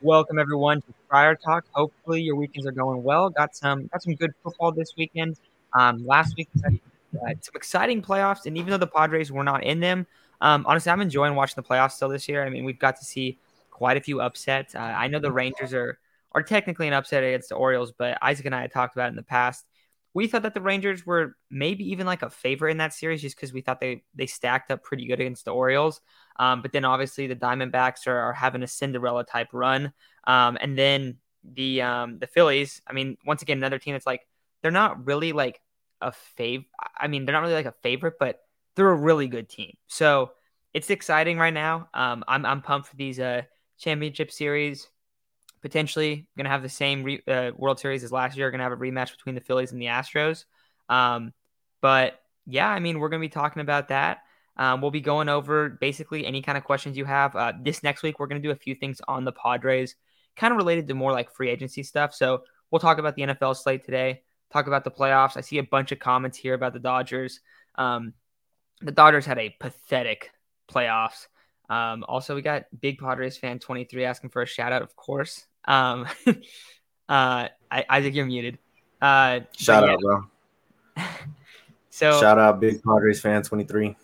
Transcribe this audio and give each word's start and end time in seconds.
Welcome 0.00 0.38
everyone 0.38 0.82
to 0.82 0.94
Friar 1.08 1.34
Talk. 1.34 1.64
Hopefully 1.72 2.20
your 2.20 2.36
weekends 2.36 2.66
are 2.66 2.72
going 2.72 3.02
well. 3.02 3.30
Got 3.30 3.56
some 3.56 3.86
got 3.86 4.02
some 4.02 4.14
good 4.14 4.32
football 4.42 4.72
this 4.72 4.92
weekend. 4.96 5.36
Um, 5.72 6.04
last 6.06 6.36
week 6.36 6.48
uh, 6.64 6.70
some 7.18 7.54
exciting 7.54 8.02
playoffs, 8.02 8.46
and 8.46 8.58
even 8.58 8.70
though 8.70 8.76
the 8.76 8.86
Padres 8.86 9.32
were 9.32 9.44
not 9.44 9.64
in 9.64 9.80
them, 9.80 10.06
um, 10.40 10.64
honestly, 10.66 10.92
I'm 10.92 11.00
enjoying 11.00 11.34
watching 11.34 11.54
the 11.56 11.62
playoffs 11.62 11.92
still 11.92 12.08
this 12.08 12.28
year. 12.28 12.44
I 12.44 12.50
mean, 12.50 12.64
we've 12.64 12.78
got 12.78 12.96
to 12.96 13.04
see 13.04 13.38
quite 13.70 13.96
a 13.96 14.00
few 14.00 14.20
upsets. 14.20 14.74
Uh, 14.74 14.80
I 14.80 15.08
know 15.08 15.20
the 15.20 15.32
Rangers 15.32 15.72
are 15.72 15.98
are 16.32 16.42
technically 16.42 16.88
an 16.88 16.92
upset 16.92 17.22
against 17.22 17.48
the 17.48 17.54
Orioles, 17.54 17.92
but 17.92 18.18
Isaac 18.20 18.44
and 18.46 18.54
I 18.54 18.60
had 18.62 18.72
talked 18.72 18.96
about 18.96 19.06
it 19.06 19.10
in 19.10 19.16
the 19.16 19.22
past. 19.22 19.64
We 20.14 20.28
thought 20.28 20.42
that 20.42 20.54
the 20.54 20.60
Rangers 20.60 21.04
were 21.04 21.36
maybe 21.50 21.90
even 21.90 22.06
like 22.06 22.22
a 22.22 22.30
favorite 22.30 22.70
in 22.70 22.76
that 22.78 22.94
series 22.94 23.20
just 23.20 23.36
because 23.36 23.52
we 23.52 23.60
thought 23.60 23.80
they 23.80 24.04
they 24.14 24.26
stacked 24.26 24.70
up 24.70 24.82
pretty 24.82 25.06
good 25.06 25.20
against 25.20 25.44
the 25.44 25.50
Orioles. 25.50 26.00
Um, 26.36 26.62
but 26.62 26.72
then 26.72 26.84
obviously 26.84 27.26
the 27.26 27.36
Diamondbacks 27.36 28.06
are, 28.06 28.18
are 28.18 28.32
having 28.32 28.62
a 28.62 28.68
Cinderella 28.68 29.24
type 29.24 29.48
run. 29.52 29.92
Um, 30.26 30.56
and 30.60 30.78
then 30.78 31.18
the 31.42 31.82
um, 31.82 32.18
the 32.18 32.26
Phillies, 32.26 32.80
I 32.86 32.92
mean, 32.92 33.18
once 33.26 33.42
again, 33.42 33.58
another 33.58 33.78
team 33.78 33.94
that's 33.94 34.06
like 34.06 34.26
they're 34.62 34.70
not 34.70 35.06
really 35.06 35.32
like 35.32 35.60
a 36.00 36.12
fav. 36.38 36.64
I 36.96 37.08
mean, 37.08 37.24
they're 37.24 37.34
not 37.34 37.42
really 37.42 37.54
like 37.54 37.66
a 37.66 37.74
favorite, 37.82 38.14
but 38.18 38.40
they're 38.76 38.90
a 38.90 38.94
really 38.94 39.26
good 39.26 39.48
team. 39.48 39.76
So 39.88 40.32
it's 40.72 40.90
exciting 40.90 41.38
right 41.38 41.54
now. 41.54 41.88
Um, 41.92 42.24
I'm 42.28 42.46
I'm 42.46 42.62
pumped 42.62 42.88
for 42.88 42.96
these 42.96 43.20
uh, 43.20 43.42
championship 43.78 44.30
series. 44.30 44.88
Potentially 45.64 46.26
going 46.36 46.44
to 46.44 46.50
have 46.50 46.60
the 46.60 46.68
same 46.68 47.02
re- 47.02 47.22
uh, 47.26 47.52
World 47.56 47.80
Series 47.80 48.04
as 48.04 48.12
last 48.12 48.36
year. 48.36 48.50
Going 48.50 48.58
to 48.58 48.64
have 48.64 48.72
a 48.72 48.76
rematch 48.76 49.12
between 49.12 49.34
the 49.34 49.40
Phillies 49.40 49.72
and 49.72 49.80
the 49.80 49.86
Astros. 49.86 50.44
Um, 50.90 51.32
but 51.80 52.20
yeah, 52.44 52.68
I 52.68 52.80
mean, 52.80 52.98
we're 52.98 53.08
going 53.08 53.22
to 53.22 53.26
be 53.26 53.32
talking 53.32 53.62
about 53.62 53.88
that. 53.88 54.18
Um, 54.58 54.82
we'll 54.82 54.90
be 54.90 55.00
going 55.00 55.30
over 55.30 55.70
basically 55.70 56.26
any 56.26 56.42
kind 56.42 56.58
of 56.58 56.64
questions 56.64 56.98
you 56.98 57.06
have. 57.06 57.34
Uh, 57.34 57.54
this 57.58 57.82
next 57.82 58.02
week, 58.02 58.18
we're 58.18 58.26
going 58.26 58.42
to 58.42 58.46
do 58.46 58.52
a 58.52 58.56
few 58.56 58.74
things 58.74 59.00
on 59.08 59.24
the 59.24 59.32
Padres, 59.32 59.94
kind 60.36 60.52
of 60.52 60.58
related 60.58 60.86
to 60.88 60.94
more 60.94 61.12
like 61.12 61.30
free 61.30 61.48
agency 61.48 61.82
stuff. 61.82 62.14
So 62.14 62.42
we'll 62.70 62.78
talk 62.78 62.98
about 62.98 63.16
the 63.16 63.22
NFL 63.22 63.56
slate 63.56 63.86
today, 63.86 64.20
talk 64.52 64.66
about 64.66 64.84
the 64.84 64.90
playoffs. 64.90 65.38
I 65.38 65.40
see 65.40 65.56
a 65.56 65.62
bunch 65.62 65.92
of 65.92 65.98
comments 65.98 66.36
here 66.36 66.52
about 66.52 66.74
the 66.74 66.78
Dodgers. 66.78 67.40
Um, 67.76 68.12
the 68.82 68.92
Dodgers 68.92 69.24
had 69.24 69.38
a 69.38 69.56
pathetic 69.58 70.30
playoffs. 70.70 71.26
Um, 71.70 72.04
also, 72.06 72.34
we 72.34 72.42
got 72.42 72.64
big 72.78 72.98
Padres 72.98 73.38
fan 73.38 73.58
23 73.58 74.04
asking 74.04 74.28
for 74.28 74.42
a 74.42 74.46
shout 74.46 74.74
out, 74.74 74.82
of 74.82 74.94
course. 74.94 75.46
Um, 75.66 76.06
uh, 77.08 77.48
I, 77.70 77.84
Isaac, 77.88 78.14
you're 78.14 78.26
muted. 78.26 78.58
Uh, 79.00 79.40
shout 79.56 79.88
out, 79.88 80.00
bro. 80.00 80.24
so 81.90 82.20
shout 82.20 82.38
out, 82.38 82.60
big 82.60 82.82
Padres 82.82 83.20
fan 83.20 83.42
23. 83.42 83.96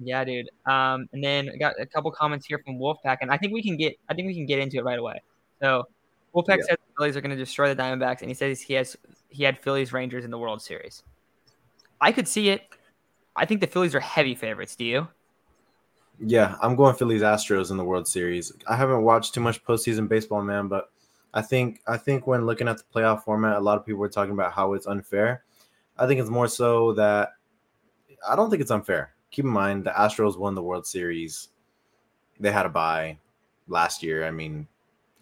Yeah, 0.00 0.24
dude. 0.24 0.48
Um, 0.66 1.08
and 1.12 1.22
then 1.22 1.50
I 1.52 1.56
got 1.56 1.74
a 1.80 1.86
couple 1.86 2.10
comments 2.12 2.46
here 2.46 2.60
from 2.64 2.78
Wolfpack, 2.78 3.18
and 3.20 3.30
I 3.30 3.36
think 3.36 3.52
we 3.52 3.62
can 3.62 3.76
get 3.76 3.98
I 4.08 4.14
think 4.14 4.26
we 4.26 4.34
can 4.34 4.46
get 4.46 4.58
into 4.58 4.78
it 4.78 4.84
right 4.84 4.98
away. 4.98 5.22
So 5.60 5.84
Wolfpack 6.34 6.58
yeah. 6.58 6.64
says 6.68 6.76
the 6.86 6.94
Phillies 6.96 7.16
are 7.16 7.20
going 7.20 7.30
to 7.30 7.36
destroy 7.36 7.72
the 7.72 7.80
Diamondbacks, 7.80 8.20
and 8.20 8.28
he 8.28 8.34
says 8.34 8.60
he 8.60 8.74
has 8.74 8.96
he 9.28 9.44
had 9.44 9.58
Phillies 9.58 9.92
Rangers 9.92 10.24
in 10.24 10.30
the 10.30 10.38
World 10.38 10.62
Series. 10.62 11.02
I 12.00 12.12
could 12.12 12.28
see 12.28 12.50
it. 12.50 12.62
I 13.34 13.44
think 13.44 13.60
the 13.60 13.66
Phillies 13.66 13.94
are 13.94 14.00
heavy 14.00 14.34
favorites. 14.34 14.76
Do 14.76 14.84
you? 14.84 15.08
Yeah, 16.20 16.56
I'm 16.60 16.74
going 16.74 16.94
Phillies 16.96 17.22
Astros 17.22 17.70
in 17.70 17.76
the 17.76 17.84
World 17.84 18.08
Series. 18.08 18.52
I 18.66 18.76
haven't 18.76 19.02
watched 19.02 19.34
too 19.34 19.40
much 19.40 19.64
postseason 19.64 20.08
baseball, 20.08 20.42
man, 20.42 20.68
but 20.68 20.90
I 21.34 21.42
think 21.42 21.80
I 21.86 21.96
think 21.96 22.26
when 22.26 22.46
looking 22.46 22.68
at 22.68 22.78
the 22.78 22.84
playoff 22.92 23.22
format, 23.22 23.56
a 23.56 23.60
lot 23.60 23.78
of 23.78 23.86
people 23.86 24.00
were 24.00 24.08
talking 24.08 24.32
about 24.32 24.52
how 24.52 24.74
it's 24.74 24.86
unfair. 24.86 25.44
I 25.96 26.06
think 26.06 26.20
it's 26.20 26.30
more 26.30 26.48
so 26.48 26.92
that 26.94 27.30
I 28.28 28.34
don't 28.34 28.50
think 28.50 28.62
it's 28.62 28.70
unfair 28.70 29.12
keep 29.30 29.44
in 29.44 29.50
mind 29.50 29.84
the 29.84 29.90
Astros 29.90 30.38
won 30.38 30.54
the 30.54 30.62
World 30.62 30.86
Series. 30.86 31.48
They 32.40 32.50
had 32.50 32.66
a 32.66 32.70
bye 32.70 33.18
last 33.66 34.02
year. 34.02 34.24
I 34.24 34.30
mean, 34.30 34.66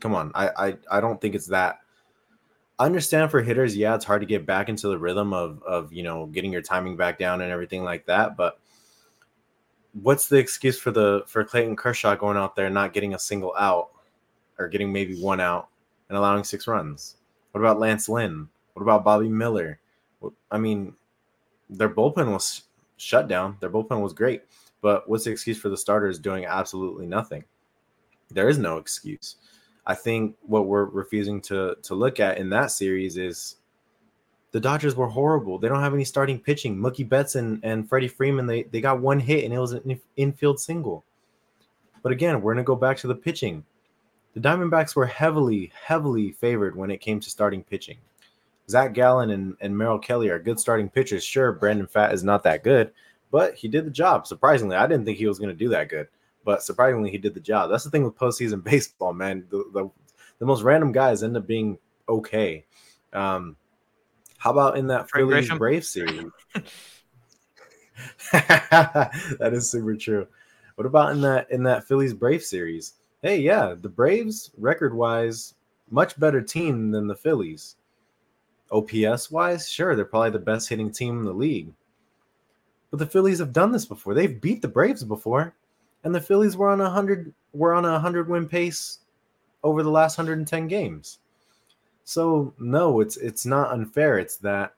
come 0.01 0.15
on. 0.15 0.33
I, 0.35 0.51
I 0.57 0.77
I 0.91 1.01
don't 1.01 1.21
think 1.21 1.35
it's 1.35 1.47
that. 1.47 1.81
I 2.79 2.85
understand 2.85 3.31
for 3.31 3.41
hitters, 3.41 3.75
yeah, 3.75 3.95
it's 3.95 4.05
hard 4.05 4.21
to 4.21 4.27
get 4.27 4.45
back 4.45 4.69
into 4.69 4.89
the 4.89 4.99
rhythm 4.99 5.33
of 5.33 5.63
of 5.63 5.93
you 5.93 6.03
know 6.03 6.27
getting 6.27 6.53
your 6.53 6.63
timing 6.63 6.97
back 6.97 7.19
down 7.19 7.41
and 7.41 7.51
everything 7.51 7.85
like 7.85 8.07
that. 8.07 8.37
But 8.37 8.59
what's 10.03 10.29
the 10.29 10.37
excuse 10.37 10.79
for 10.79 10.91
the 10.91 11.23
for 11.27 11.45
Clayton 11.45 11.77
Kershaw 11.77 12.17
going 12.17 12.37
out 12.37 12.57
there 12.57 12.71
not 12.71 12.93
getting 12.93 13.15
a 13.15 13.19
single 13.19 13.55
out 13.59 13.91
or 14.59 14.69
getting 14.69 14.93
maybe 14.93 15.21
one 15.21 15.41
out 15.41 15.69
and 16.09 16.19
allowing 16.19 16.45
six 16.45 16.67
runs? 16.67 17.17
What 17.53 17.61
about 17.61 17.79
Lance 17.79 18.09
Lynn? 18.09 18.49
What 18.75 18.83
about 18.83 19.05
Bobby 19.05 19.29
Miller? 19.29 19.81
I 20.51 20.59
mean, 20.59 20.95
their 21.71 21.89
bullpen 21.89 22.33
was 22.33 22.63
shut 22.97 23.29
down. 23.29 23.57
Their 23.61 23.71
bullpen 23.71 24.03
was 24.03 24.13
great, 24.13 24.43
but 24.83 25.09
what's 25.09 25.25
the 25.25 25.31
excuse 25.31 25.59
for 25.59 25.69
the 25.69 25.77
starters 25.77 26.19
doing 26.19 26.45
absolutely 26.45 27.07
nothing? 27.07 27.45
There 28.31 28.49
is 28.49 28.59
no 28.59 28.79
excuse. 28.79 29.37
I 29.87 29.95
think 29.95 30.37
what 30.43 30.67
we're 30.67 30.87
refusing 30.87 31.41
to 31.43 31.77
to 31.83 31.95
look 31.95 32.21
at 32.21 32.39
in 32.39 32.51
that 32.51 32.71
series 32.73 33.17
is 33.17 33.57
the 34.53 34.61
Dodgers 34.61 34.95
were 34.95 35.09
horrible. 35.09 35.59
They 35.59 35.69
don't 35.69 35.81
have 35.81 35.95
any 35.95 36.05
starting 36.05 36.39
pitching. 36.39 36.77
Mookie 36.77 37.09
Betts 37.09 37.35
and, 37.35 37.61
and 37.63 37.89
Freddie 37.89 38.09
Freeman, 38.09 38.47
they, 38.47 38.65
they 38.65 38.81
got 38.81 39.01
one 39.01 39.21
hit 39.21 39.45
and 39.45 39.53
it 39.53 39.59
was 39.59 39.73
an 39.73 40.01
infield 40.17 40.61
single. 40.61 41.05
But 42.03 42.13
again, 42.13 42.41
we're 42.41 42.55
going 42.55 42.65
to 42.65 42.67
go 42.67 42.77
back 42.77 42.97
to 42.99 43.07
the 43.07 43.15
pitching. 43.15 43.65
The 44.35 44.41
Diamondbacks 44.41 44.95
were 44.95 45.07
heavily, 45.07 45.73
heavily 45.85 46.33
favored 46.33 46.77
when 46.77 46.91
it 46.91 47.01
came 47.01 47.21
to 47.21 47.31
starting 47.31 47.65
pitching. 47.65 47.97
Zach 48.69 48.93
Gallen 48.93 49.31
and, 49.31 49.57
and 49.61 49.77
Merrill 49.77 49.99
Kelly 49.99 50.29
are 50.29 50.39
good 50.39 50.61
starting 50.61 50.89
pitchers. 50.89 51.25
Sure, 51.25 51.53
Brandon 51.53 51.87
Pfaadt 51.87 52.13
is 52.13 52.25
not 52.25 52.43
that 52.43 52.65
good, 52.65 52.93
but 53.31 53.55
he 53.55 53.69
did 53.69 53.87
the 53.87 53.91
job. 53.91 54.27
Surprisingly, 54.27 54.77
I 54.77 54.87
didn't 54.87 55.05
think 55.05 55.19
he 55.19 55.27
was 55.27 55.39
going 55.39 55.51
to 55.51 55.55
do 55.55 55.69
that 55.71 55.89
good, 55.89 56.09
but 56.45 56.63
surprisingly, 56.63 57.11
he 57.11 57.19
did 57.19 57.35
the 57.35 57.41
job. 57.41 57.71
That's 57.71 57.85
the 57.85 57.91
thing 57.91 58.05
with 58.05 58.17
postseason 58.17 58.63
baseball, 58.65 59.13
man. 59.13 59.47
The, 59.51 59.65
the, 59.73 59.91
the 60.39 60.47
most 60.47 60.63
random 60.63 60.93
guys 60.93 61.23
end 61.23 61.37
up 61.37 61.47
being 61.47 61.79
okay. 62.09 62.65
Um, 63.13 63.57
how 64.47 64.53
about 64.53 64.79
in 64.79 64.87
that 64.87 65.11
Phillies 65.11 65.51
Brave 65.51 65.85
series? 65.85 66.31
that 68.33 69.51
is 69.53 69.69
super 69.69 69.97
true. 69.97 70.29
What 70.77 70.87
about 70.87 71.11
in 71.11 71.21
that 71.23 71.51
in 71.51 71.65
that 71.65 71.89
Phillies 71.89 72.15
Brave 72.15 72.45
series? 72.45 72.93
Hey, 73.23 73.39
yeah, 73.39 73.75
the 73.77 73.89
Braves 73.89 74.53
record 74.57 74.95
wise, 74.95 75.55
much 75.91 76.17
better 76.21 76.41
team 76.41 76.93
than 76.93 77.09
the 77.09 77.17
Phillies. 77.17 77.75
OPS 78.71 79.33
wise, 79.33 79.69
sure, 79.69 79.97
they're 79.97 80.05
probably 80.05 80.31
the 80.31 80.39
best 80.39 80.69
hitting 80.69 80.93
team 80.93 81.19
in 81.19 81.25
the 81.25 81.33
league. 81.33 81.73
But 82.93 83.01
the 83.01 83.07
Phillies 83.07 83.41
have 83.41 83.53
done 83.53 83.73
this 83.73 83.85
before. 83.85 84.15
They've 84.15 84.41
beat 84.41 84.63
the 84.63 84.69
Braves 84.69 85.03
before, 85.03 85.57
and 86.05 86.15
the 86.15 86.21
Phillies 86.21 86.57
were 86.57 86.69
on 86.69 86.81
a 86.81 86.89
hundred 86.89 87.35
were 87.53 87.75
on 87.75 87.85
a 87.85 87.99
hundred 87.99 88.29
win 88.29 88.49
pace 88.49 89.01
over 89.65 89.83
the 89.83 89.91
last 89.91 90.19
110 90.19 90.69
games. 90.69 91.19
So 92.07 92.55
no, 92.61 93.01
it's 93.01 93.17
it's 93.17 93.45
not 93.45 93.73
unfair. 93.73 94.17
It's 94.17 94.37
that 94.37 94.75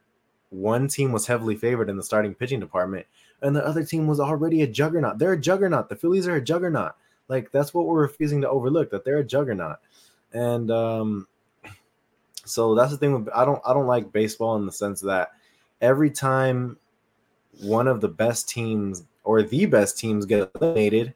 one 0.49 0.89
team 0.89 1.13
was 1.13 1.27
heavily 1.27 1.57
favored 1.57 1.91
in 1.91 1.99
the 1.99 2.03
starting 2.03 2.35
pitching 2.35 2.59
department, 2.59 3.07
and 3.43 3.55
the 3.55 3.65
other 3.65 3.85
team 3.85 4.07
was 4.07 4.19
already 4.19 4.63
a 4.63 4.67
juggernaut. 4.67 5.19
They're 5.19 5.35
a 5.35 5.41
juggernaut. 5.41 5.91
The 5.91 5.97
Phillies 5.97 6.27
are 6.27 6.37
a 6.37 6.41
juggernaut. 6.41 6.93
Like 7.29 7.53
that's 7.53 7.75
what 7.75 7.85
we're 7.85 8.01
refusing 8.01 8.41
to 8.41 8.49
overlook. 8.49 8.91
That 8.91 9.05
they're 9.05 9.19
a 9.19 9.25
juggernaut. 9.25 9.77
And 10.33 10.71
um, 10.71 11.29
so 12.47 12.75
that's 12.75 12.93
the 12.93 12.97
thing 12.97 13.13
with 13.13 13.29
I 13.35 13.45
don't 13.45 13.61
I 13.65 13.75
don't 13.75 13.87
like 13.87 14.11
baseball 14.11 14.57
in 14.57 14.65
the 14.65 14.73
sense 14.73 15.03
that 15.03 15.33
every 15.83 16.11
time 16.11 16.79
one 17.61 17.89
of 17.89 18.01
the 18.01 18.09
best 18.09 18.49
teams 18.49 19.05
or 19.23 19.43
the 19.43 19.67
best 19.67 19.99
teams 19.99 20.25
get 20.25 20.51
eliminated, 20.59 21.13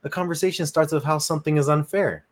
the 0.00 0.08
conversation 0.08 0.64
starts 0.64 0.94
with 0.94 1.04
how 1.04 1.18
something 1.18 1.58
is 1.58 1.68
unfair. 1.68 2.24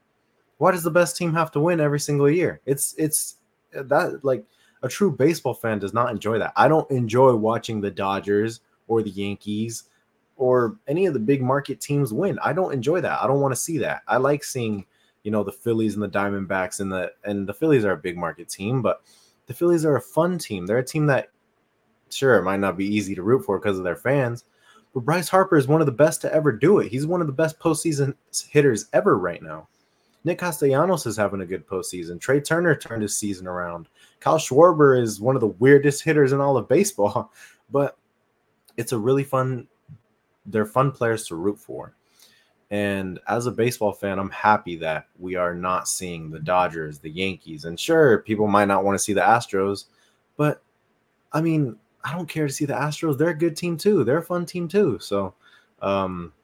Why 0.58 0.72
does 0.72 0.82
the 0.82 0.90
best 0.90 1.16
team 1.16 1.32
have 1.34 1.50
to 1.52 1.60
win 1.60 1.80
every 1.80 2.00
single 2.00 2.28
year? 2.28 2.60
It's 2.66 2.94
it's 2.98 3.36
that 3.72 4.24
like 4.24 4.44
a 4.82 4.88
true 4.88 5.10
baseball 5.10 5.54
fan 5.54 5.78
does 5.78 5.94
not 5.94 6.10
enjoy 6.10 6.38
that. 6.38 6.52
I 6.56 6.68
don't 6.68 6.90
enjoy 6.90 7.34
watching 7.34 7.80
the 7.80 7.90
Dodgers 7.90 8.60
or 8.86 9.02
the 9.02 9.10
Yankees 9.10 9.84
or 10.36 10.76
any 10.86 11.06
of 11.06 11.14
the 11.14 11.20
big 11.20 11.42
market 11.42 11.80
teams 11.80 12.12
win. 12.12 12.38
I 12.42 12.52
don't 12.52 12.72
enjoy 12.72 13.00
that. 13.00 13.20
I 13.20 13.26
don't 13.26 13.40
want 13.40 13.52
to 13.52 13.60
see 13.60 13.78
that. 13.78 14.02
I 14.06 14.16
like 14.18 14.44
seeing 14.44 14.84
you 15.22 15.30
know 15.30 15.44
the 15.44 15.52
Phillies 15.52 15.94
and 15.94 16.02
the 16.02 16.08
Diamondbacks 16.08 16.80
and 16.80 16.90
the 16.90 17.12
and 17.24 17.46
the 17.48 17.54
Phillies 17.54 17.84
are 17.84 17.92
a 17.92 17.96
big 17.96 18.16
market 18.16 18.48
team, 18.48 18.82
but 18.82 19.02
the 19.46 19.54
Phillies 19.54 19.84
are 19.84 19.96
a 19.96 20.00
fun 20.02 20.38
team. 20.38 20.66
They're 20.66 20.78
a 20.78 20.84
team 20.84 21.06
that 21.06 21.28
sure 22.10 22.36
it 22.36 22.44
might 22.44 22.60
not 22.60 22.76
be 22.76 22.86
easy 22.86 23.14
to 23.14 23.22
root 23.22 23.44
for 23.44 23.58
because 23.58 23.78
of 23.78 23.84
their 23.84 23.96
fans, 23.96 24.44
but 24.94 25.04
Bryce 25.04 25.28
Harper 25.28 25.56
is 25.56 25.68
one 25.68 25.80
of 25.80 25.86
the 25.86 25.92
best 25.92 26.20
to 26.22 26.32
ever 26.32 26.50
do 26.50 26.78
it. 26.78 26.90
He's 26.90 27.06
one 27.06 27.20
of 27.20 27.26
the 27.26 27.32
best 27.32 27.58
postseason 27.58 28.14
hitters 28.50 28.86
ever 28.92 29.18
right 29.18 29.42
now. 29.42 29.68
Nick 30.28 30.40
Castellanos 30.40 31.06
is 31.06 31.16
having 31.16 31.40
a 31.40 31.46
good 31.46 31.66
postseason. 31.66 32.20
Trea 32.20 32.42
Turner 32.42 32.76
turned 32.76 33.00
his 33.00 33.16
season 33.16 33.46
around. 33.46 33.88
Kyle 34.20 34.36
Schwarber 34.36 35.00
is 35.00 35.22
one 35.22 35.34
of 35.34 35.40
the 35.40 35.46
weirdest 35.46 36.04
hitters 36.04 36.32
in 36.32 36.40
all 36.40 36.58
of 36.58 36.68
baseball, 36.68 37.32
but 37.70 37.96
it's 38.76 38.92
a 38.92 38.98
really 38.98 39.24
fun. 39.24 39.66
They're 40.44 40.66
fun 40.66 40.92
players 40.92 41.26
to 41.28 41.34
root 41.34 41.58
for. 41.58 41.94
And 42.70 43.18
as 43.26 43.46
a 43.46 43.50
baseball 43.50 43.94
fan, 43.94 44.18
I'm 44.18 44.28
happy 44.28 44.76
that 44.76 45.06
we 45.18 45.34
are 45.34 45.54
not 45.54 45.88
seeing 45.88 46.30
the 46.30 46.40
Dodgers, 46.40 46.98
the 46.98 47.08
Yankees. 47.08 47.64
And 47.64 47.80
sure, 47.80 48.18
people 48.18 48.48
might 48.48 48.68
not 48.68 48.84
want 48.84 48.96
to 48.96 49.02
see 49.02 49.14
the 49.14 49.22
Astros, 49.22 49.86
but 50.36 50.62
I 51.32 51.40
mean, 51.40 51.76
I 52.04 52.12
don't 52.12 52.28
care 52.28 52.46
to 52.46 52.52
see 52.52 52.66
the 52.66 52.74
Astros. 52.74 53.16
They're 53.16 53.30
a 53.30 53.34
good 53.34 53.56
team 53.56 53.78
too. 53.78 54.04
They're 54.04 54.18
a 54.18 54.22
fun 54.22 54.44
team 54.44 54.68
too. 54.68 54.98
So, 55.00 55.32
um, 55.80 56.34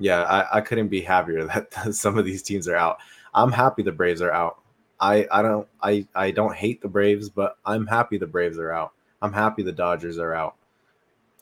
yeah, 0.00 0.22
I, 0.22 0.58
I 0.58 0.60
couldn't 0.62 0.88
be 0.88 1.02
happier 1.02 1.44
that 1.74 1.94
some 1.94 2.18
of 2.18 2.24
these 2.24 2.42
teams 2.42 2.66
are 2.66 2.76
out. 2.76 2.98
I'm 3.34 3.52
happy 3.52 3.82
the 3.82 3.92
Braves 3.92 4.22
are 4.22 4.32
out. 4.32 4.60
I 4.98 5.26
I 5.30 5.42
don't 5.42 5.68
I 5.82 6.06
I 6.14 6.30
don't 6.30 6.54
hate 6.54 6.82
the 6.82 6.88
Braves, 6.88 7.28
but 7.28 7.56
I'm 7.64 7.86
happy 7.86 8.18
the 8.18 8.26
Braves 8.26 8.58
are 8.58 8.72
out. 8.72 8.92
I'm 9.22 9.32
happy 9.32 9.62
the 9.62 9.72
Dodgers 9.72 10.18
are 10.18 10.34
out. 10.34 10.56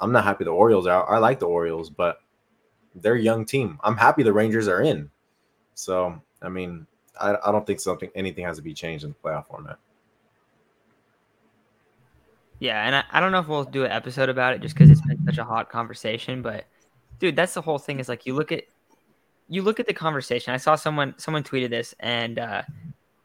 I'm 0.01 0.13
not 0.13 0.25
happy 0.25 0.45
the 0.45 0.51
Orioles 0.51 0.87
are 0.87 1.03
out. 1.03 1.07
I 1.09 1.19
like 1.19 1.39
the 1.39 1.47
Orioles, 1.47 1.91
but 1.91 2.21
they're 2.95 3.15
a 3.15 3.21
young 3.21 3.45
team. 3.45 3.79
I'm 3.83 3.97
happy 3.97 4.23
the 4.23 4.33
Rangers 4.33 4.69
are 4.69 4.83
in. 4.83 5.11
So 5.75 6.21
I 6.43 6.49
mean, 6.49 6.87
I, 7.21 7.37
I 7.45 7.53
don't 7.53 7.67
think 7.67 7.81
something 7.81 8.11
anything 8.15 8.45
has 8.45 8.57
to 8.57 8.63
be 8.63 8.75
changed 8.75 9.05
in 9.05 9.11
the 9.11 9.17
playoff 9.29 9.47
format. 9.47 9.79
Yeah, 12.61 12.85
and 12.85 12.97
I, 12.97 13.05
I 13.13 13.21
don't 13.21 13.31
know 13.31 13.39
if 13.39 13.47
we'll 13.47 13.65
do 13.65 13.85
an 13.85 13.93
episode 13.93 14.29
about 14.29 14.53
it 14.55 14.61
just 14.61 14.75
because 14.75 14.91
it's 14.91 15.01
been 15.03 15.25
such 15.27 15.39
a 15.39 15.45
hot 15.45 15.71
conversation. 15.71 16.43
But 16.43 16.65
dude, 17.19 17.37
that's 17.37 17.55
the 17.55 17.63
whole 17.63 17.79
thing. 17.79 18.01
Is 18.01 18.09
like 18.09 18.27
you 18.27 18.35
look 18.35 18.53
at 18.53 18.65
you 19.49 19.63
look 19.63 19.81
at 19.81 19.87
the 19.87 19.95
conversation. 19.95 20.53
I 20.53 20.59
saw 20.59 20.75
someone 20.75 21.15
someone 21.19 21.43
tweeted 21.43 21.71
this, 21.71 21.95
and 22.01 22.39
uh, 22.39 22.63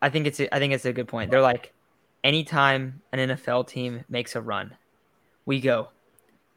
I 0.01 0.09
think 0.09 0.27
it's 0.27 0.39
a, 0.39 0.53
I 0.53 0.59
think 0.59 0.73
it's 0.73 0.85
a 0.85 0.93
good 0.93 1.07
point. 1.07 1.31
They're 1.31 1.41
like, 1.41 1.73
anytime 2.23 3.01
an 3.11 3.29
NFL 3.29 3.67
team 3.67 4.03
makes 4.09 4.35
a 4.35 4.41
run, 4.41 4.75
we 5.45 5.59
go, 5.59 5.89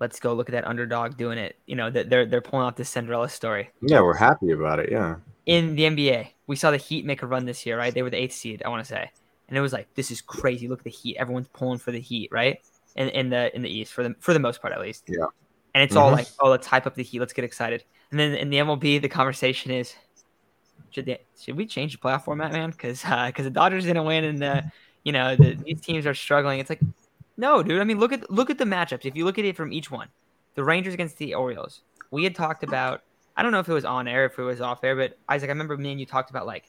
let's 0.00 0.20
go 0.20 0.34
look 0.34 0.48
at 0.48 0.52
that 0.52 0.66
underdog 0.66 1.16
doing 1.16 1.38
it. 1.38 1.56
You 1.66 1.76
know, 1.76 1.90
that 1.90 2.08
they're 2.08 2.26
they're 2.26 2.40
pulling 2.40 2.66
off 2.66 2.76
this 2.76 2.88
Cinderella 2.88 3.28
story. 3.28 3.70
Yeah, 3.82 4.00
we're 4.00 4.16
happy 4.16 4.50
about 4.50 4.78
it. 4.78 4.90
Yeah. 4.90 5.16
In 5.46 5.76
the 5.76 5.84
NBA, 5.84 6.28
we 6.46 6.56
saw 6.56 6.70
the 6.70 6.76
Heat 6.76 7.04
make 7.04 7.22
a 7.22 7.26
run 7.26 7.44
this 7.44 7.64
year, 7.64 7.78
right? 7.78 7.94
They 7.94 8.02
were 8.02 8.10
the 8.10 8.20
eighth 8.20 8.34
seed, 8.34 8.62
I 8.64 8.68
want 8.68 8.84
to 8.84 8.88
say, 8.88 9.10
and 9.48 9.56
it 9.56 9.60
was 9.60 9.72
like, 9.72 9.92
this 9.94 10.10
is 10.10 10.20
crazy. 10.20 10.66
Look 10.68 10.80
at 10.80 10.84
the 10.84 10.90
Heat. 10.90 11.16
Everyone's 11.16 11.48
pulling 11.48 11.78
for 11.78 11.92
the 11.92 12.00
Heat, 12.00 12.30
right? 12.32 12.60
In 12.94 13.08
in 13.10 13.30
the 13.30 13.54
in 13.54 13.62
the 13.62 13.70
East 13.70 13.92
for 13.92 14.02
the 14.02 14.14
for 14.20 14.32
the 14.32 14.40
most 14.40 14.62
part, 14.62 14.72
at 14.72 14.80
least. 14.80 15.04
Yeah. 15.08 15.26
And 15.76 15.82
it's 15.82 15.92
mm-hmm. 15.92 16.04
all 16.04 16.10
like, 16.10 16.26
oh, 16.40 16.48
let's 16.48 16.66
hype 16.66 16.86
up 16.86 16.94
the 16.94 17.02
Heat. 17.02 17.20
Let's 17.20 17.34
get 17.34 17.44
excited. 17.44 17.84
And 18.10 18.18
then 18.18 18.32
in 18.32 18.48
the 18.48 18.56
MLB, 18.56 18.98
the 19.02 19.10
conversation 19.10 19.70
is, 19.70 19.94
should 20.88 21.04
they 21.04 21.20
should 21.38 21.54
we 21.54 21.66
change 21.66 21.92
the 21.92 21.98
playoff 21.98 22.24
format, 22.24 22.50
man? 22.50 22.70
Because 22.70 23.02
because 23.02 23.32
uh, 23.40 23.42
the 23.42 23.50
Dodgers 23.50 23.84
didn't 23.84 24.06
win, 24.06 24.24
and 24.24 24.38
the 24.40 24.72
you 25.04 25.12
know 25.12 25.36
the, 25.36 25.52
these 25.52 25.82
teams 25.82 26.06
are 26.06 26.14
struggling. 26.14 26.60
It's 26.60 26.70
like, 26.70 26.80
no, 27.36 27.62
dude. 27.62 27.78
I 27.78 27.84
mean, 27.84 27.98
look 27.98 28.10
at 28.10 28.30
look 28.30 28.48
at 28.48 28.56
the 28.56 28.64
matchups. 28.64 29.04
If 29.04 29.14
you 29.14 29.26
look 29.26 29.38
at 29.38 29.44
it 29.44 29.54
from 29.54 29.70
each 29.70 29.90
one, 29.90 30.08
the 30.54 30.64
Rangers 30.64 30.94
against 30.94 31.18
the 31.18 31.34
Orioles. 31.34 31.82
We 32.10 32.24
had 32.24 32.34
talked 32.34 32.62
about. 32.62 33.02
I 33.36 33.42
don't 33.42 33.52
know 33.52 33.60
if 33.60 33.68
it 33.68 33.74
was 33.74 33.84
on 33.84 34.08
air, 34.08 34.24
if 34.24 34.38
it 34.38 34.42
was 34.44 34.62
off 34.62 34.82
air, 34.82 34.96
but 34.96 35.18
Isaac, 35.28 35.50
I 35.50 35.52
remember 35.52 35.76
me 35.76 35.90
and 35.90 36.00
you 36.00 36.06
talked 36.06 36.30
about 36.30 36.46
like 36.46 36.64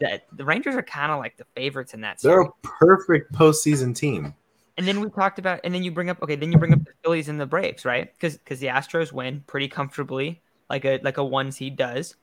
that. 0.00 0.26
The 0.32 0.44
Rangers 0.44 0.74
are 0.74 0.82
kind 0.82 1.10
of 1.10 1.18
like 1.18 1.38
the 1.38 1.46
favorites 1.56 1.94
in 1.94 2.02
that. 2.02 2.20
Series. 2.20 2.34
They're 2.34 2.42
a 2.42 2.52
perfect 2.62 3.32
postseason 3.32 3.96
team. 3.96 4.34
And 4.76 4.88
then 4.88 5.00
we 5.00 5.08
talked 5.10 5.38
about, 5.38 5.60
and 5.62 5.72
then 5.72 5.84
you 5.84 5.92
bring 5.92 6.10
up, 6.10 6.20
okay, 6.22 6.34
then 6.34 6.50
you 6.50 6.58
bring 6.58 6.72
up 6.72 6.84
the 6.84 6.92
Phillies 7.02 7.28
and 7.28 7.40
the 7.40 7.46
Braves, 7.46 7.84
right? 7.84 8.12
Because 8.12 8.36
because 8.36 8.58
the 8.58 8.66
Astros 8.66 9.12
win 9.12 9.44
pretty 9.46 9.68
comfortably, 9.68 10.42
like 10.68 10.84
a 10.84 10.98
like 11.02 11.16
a 11.16 11.24
one 11.24 11.52
seed 11.52 11.76
does, 11.76 12.16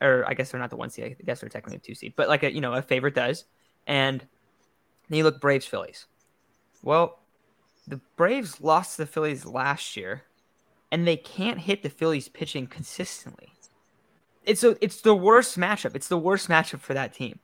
or 0.00 0.24
I 0.26 0.34
guess 0.34 0.50
they're 0.50 0.60
not 0.60 0.70
the 0.70 0.76
one 0.76 0.90
seed. 0.90 1.16
I 1.20 1.24
guess 1.24 1.40
they're 1.40 1.48
technically 1.48 1.76
a 1.76 1.80
two 1.80 1.94
seed, 1.94 2.14
but 2.16 2.28
like 2.28 2.42
a 2.42 2.52
you 2.52 2.60
know 2.60 2.72
a 2.72 2.82
favorite 2.82 3.14
does. 3.14 3.44
And 3.86 4.20
then 5.08 5.18
you 5.18 5.24
look 5.24 5.40
Braves 5.40 5.66
Phillies. 5.66 6.06
Well, 6.82 7.20
the 7.86 8.00
Braves 8.16 8.60
lost 8.60 8.96
to 8.96 9.02
the 9.02 9.06
Phillies 9.06 9.44
last 9.44 9.96
year, 9.96 10.22
and 10.90 11.06
they 11.06 11.16
can't 11.16 11.60
hit 11.60 11.82
the 11.82 11.88
Phillies 11.88 12.28
pitching 12.28 12.66
consistently. 12.66 13.52
It's 14.44 14.64
a, 14.64 14.76
it's 14.80 15.02
the 15.02 15.14
worst 15.14 15.58
matchup. 15.58 15.94
It's 15.94 16.08
the 16.08 16.18
worst 16.18 16.48
matchup 16.48 16.80
for 16.80 16.94
that 16.94 17.14
team. 17.14 17.38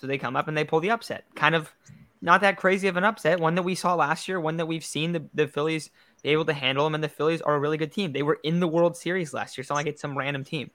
So 0.00 0.06
they 0.06 0.16
come 0.16 0.36
up 0.36 0.48
and 0.48 0.56
they 0.56 0.64
pull 0.64 0.80
the 0.80 0.90
upset. 0.90 1.24
Kind 1.34 1.54
of 1.54 1.74
not 2.22 2.42
that 2.42 2.56
crazy 2.56 2.88
of 2.88 2.96
an 2.96 3.04
upset. 3.04 3.40
One 3.40 3.54
that 3.54 3.62
we 3.62 3.74
saw 3.74 3.94
last 3.94 4.28
year, 4.28 4.40
one 4.40 4.56
that 4.58 4.66
we've 4.66 4.84
seen 4.84 5.12
the, 5.12 5.24
the 5.34 5.48
Phillies 5.48 5.90
be 6.22 6.30
able 6.30 6.44
to 6.46 6.52
handle 6.52 6.84
them, 6.84 6.94
and 6.94 7.02
the 7.02 7.08
Phillies 7.08 7.40
are 7.40 7.54
a 7.54 7.58
really 7.58 7.78
good 7.78 7.92
team. 7.92 8.12
They 8.12 8.22
were 8.22 8.38
in 8.42 8.60
the 8.60 8.68
World 8.68 8.96
Series 8.96 9.32
last 9.32 9.56
year. 9.56 9.64
Not 9.68 9.76
like 9.76 9.86
it's 9.86 10.02
some 10.02 10.16
random 10.16 10.44
team. 10.44 10.70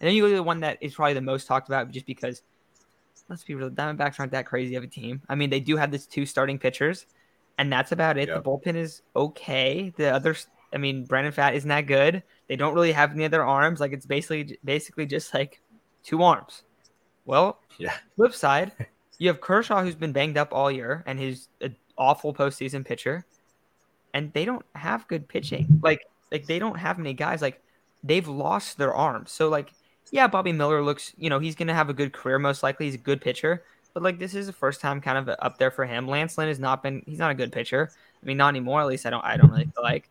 And 0.00 0.08
then 0.08 0.14
you 0.14 0.22
go 0.22 0.28
to 0.28 0.34
the 0.34 0.42
one 0.42 0.60
that 0.60 0.78
is 0.80 0.94
probably 0.94 1.14
the 1.14 1.20
most 1.20 1.46
talked 1.46 1.68
about 1.68 1.90
just 1.90 2.06
because 2.06 2.42
let's 3.28 3.44
be 3.44 3.54
real, 3.54 3.70
Diamondbacks 3.70 4.18
aren't 4.18 4.32
that 4.32 4.46
crazy 4.46 4.74
of 4.76 4.84
a 4.84 4.86
team. 4.86 5.20
I 5.28 5.34
mean, 5.34 5.50
they 5.50 5.60
do 5.60 5.76
have 5.76 5.90
this 5.90 6.06
two 6.06 6.24
starting 6.24 6.58
pitchers, 6.58 7.06
and 7.58 7.72
that's 7.72 7.92
about 7.92 8.16
it. 8.16 8.28
Yep. 8.28 8.42
The 8.42 8.50
bullpen 8.50 8.76
is 8.76 9.02
okay. 9.14 9.92
The 9.96 10.14
other 10.14 10.36
I 10.72 10.76
mean, 10.76 11.04
Brandon 11.04 11.32
Pfaadt 11.32 11.54
isn't 11.54 11.68
that 11.68 11.86
good. 11.86 12.22
They 12.46 12.56
don't 12.56 12.74
really 12.74 12.92
have 12.92 13.12
any 13.12 13.24
other 13.24 13.42
arms. 13.42 13.80
Like 13.80 13.92
it's 13.92 14.06
basically 14.06 14.58
basically 14.64 15.06
just 15.06 15.32
like 15.34 15.60
two 16.02 16.22
arms. 16.22 16.62
Well, 17.24 17.60
yeah. 17.78 17.94
Flip 18.16 18.34
side, 18.34 18.72
you 19.18 19.28
have 19.28 19.40
Kershaw 19.40 19.82
who's 19.82 19.94
been 19.94 20.12
banged 20.12 20.36
up 20.36 20.48
all 20.52 20.70
year 20.70 21.02
and 21.06 21.18
he's 21.18 21.48
an 21.60 21.76
awful 21.96 22.32
postseason 22.32 22.84
pitcher, 22.84 23.26
and 24.14 24.32
they 24.32 24.44
don't 24.44 24.64
have 24.74 25.06
good 25.08 25.28
pitching. 25.28 25.80
Like 25.82 26.06
like 26.32 26.46
they 26.46 26.58
don't 26.58 26.78
have 26.78 26.98
many 26.98 27.14
guys. 27.14 27.42
Like 27.42 27.60
they've 28.02 28.26
lost 28.26 28.78
their 28.78 28.94
arms. 28.94 29.30
So 29.32 29.48
like 29.48 29.72
yeah, 30.10 30.26
Bobby 30.26 30.52
Miller 30.52 30.82
looks 30.82 31.12
you 31.18 31.28
know 31.28 31.38
he's 31.38 31.54
gonna 31.54 31.74
have 31.74 31.90
a 31.90 31.94
good 31.94 32.12
career 32.12 32.38
most 32.38 32.62
likely. 32.62 32.86
He's 32.86 32.94
a 32.94 32.98
good 32.98 33.20
pitcher, 33.20 33.64
but 33.92 34.02
like 34.02 34.18
this 34.18 34.34
is 34.34 34.46
the 34.46 34.52
first 34.52 34.80
time 34.80 35.00
kind 35.00 35.18
of 35.18 35.36
up 35.40 35.58
there 35.58 35.70
for 35.70 35.84
him. 35.84 36.06
Lance 36.08 36.38
Lynn 36.38 36.48
has 36.48 36.58
not 36.58 36.82
been 36.82 37.02
he's 37.06 37.18
not 37.18 37.30
a 37.30 37.34
good 37.34 37.52
pitcher. 37.52 37.90
I 38.22 38.26
mean, 38.26 38.36
not 38.36 38.48
anymore. 38.48 38.80
At 38.80 38.86
least 38.86 39.06
I 39.06 39.10
don't 39.10 39.24
I 39.24 39.36
don't 39.36 39.50
really 39.50 39.64
feel 39.64 39.82
like 39.82 40.08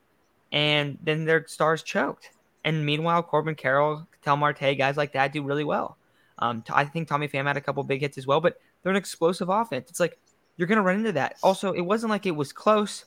and 0.52 0.98
then 1.04 1.26
their 1.26 1.46
stars 1.48 1.84
choked. 1.84 2.32
And 2.64 2.86
meanwhile, 2.86 3.24
Corbin 3.24 3.56
Carroll, 3.56 4.08
Ketel 4.12 4.38
Marte, 4.38 4.78
guys 4.78 4.98
like 4.98 5.14
that 5.14 5.32
do 5.32 5.44
really 5.44 5.64
well. 5.64 5.98
Um, 6.40 6.64
I 6.70 6.86
think 6.86 7.08
Tommy 7.08 7.28
Pham 7.28 7.46
had 7.46 7.58
a 7.58 7.62
couple 7.62 7.84
big 7.84 8.02
hits 8.02 8.18
as 8.18 8.28
well, 8.28 8.42
but 8.42 8.60
they're 8.88 8.94
an 8.94 8.98
explosive 8.98 9.50
offense. 9.50 9.90
It's 9.90 10.00
like 10.00 10.18
you're 10.56 10.68
going 10.68 10.78
to 10.78 10.84
run 10.84 10.96
into 10.96 11.12
that. 11.12 11.36
Also, 11.44 11.74
it 11.74 11.82
wasn't 11.82 12.10
like 12.10 12.26
it 12.26 12.36
was 12.36 12.54
close. 12.54 13.06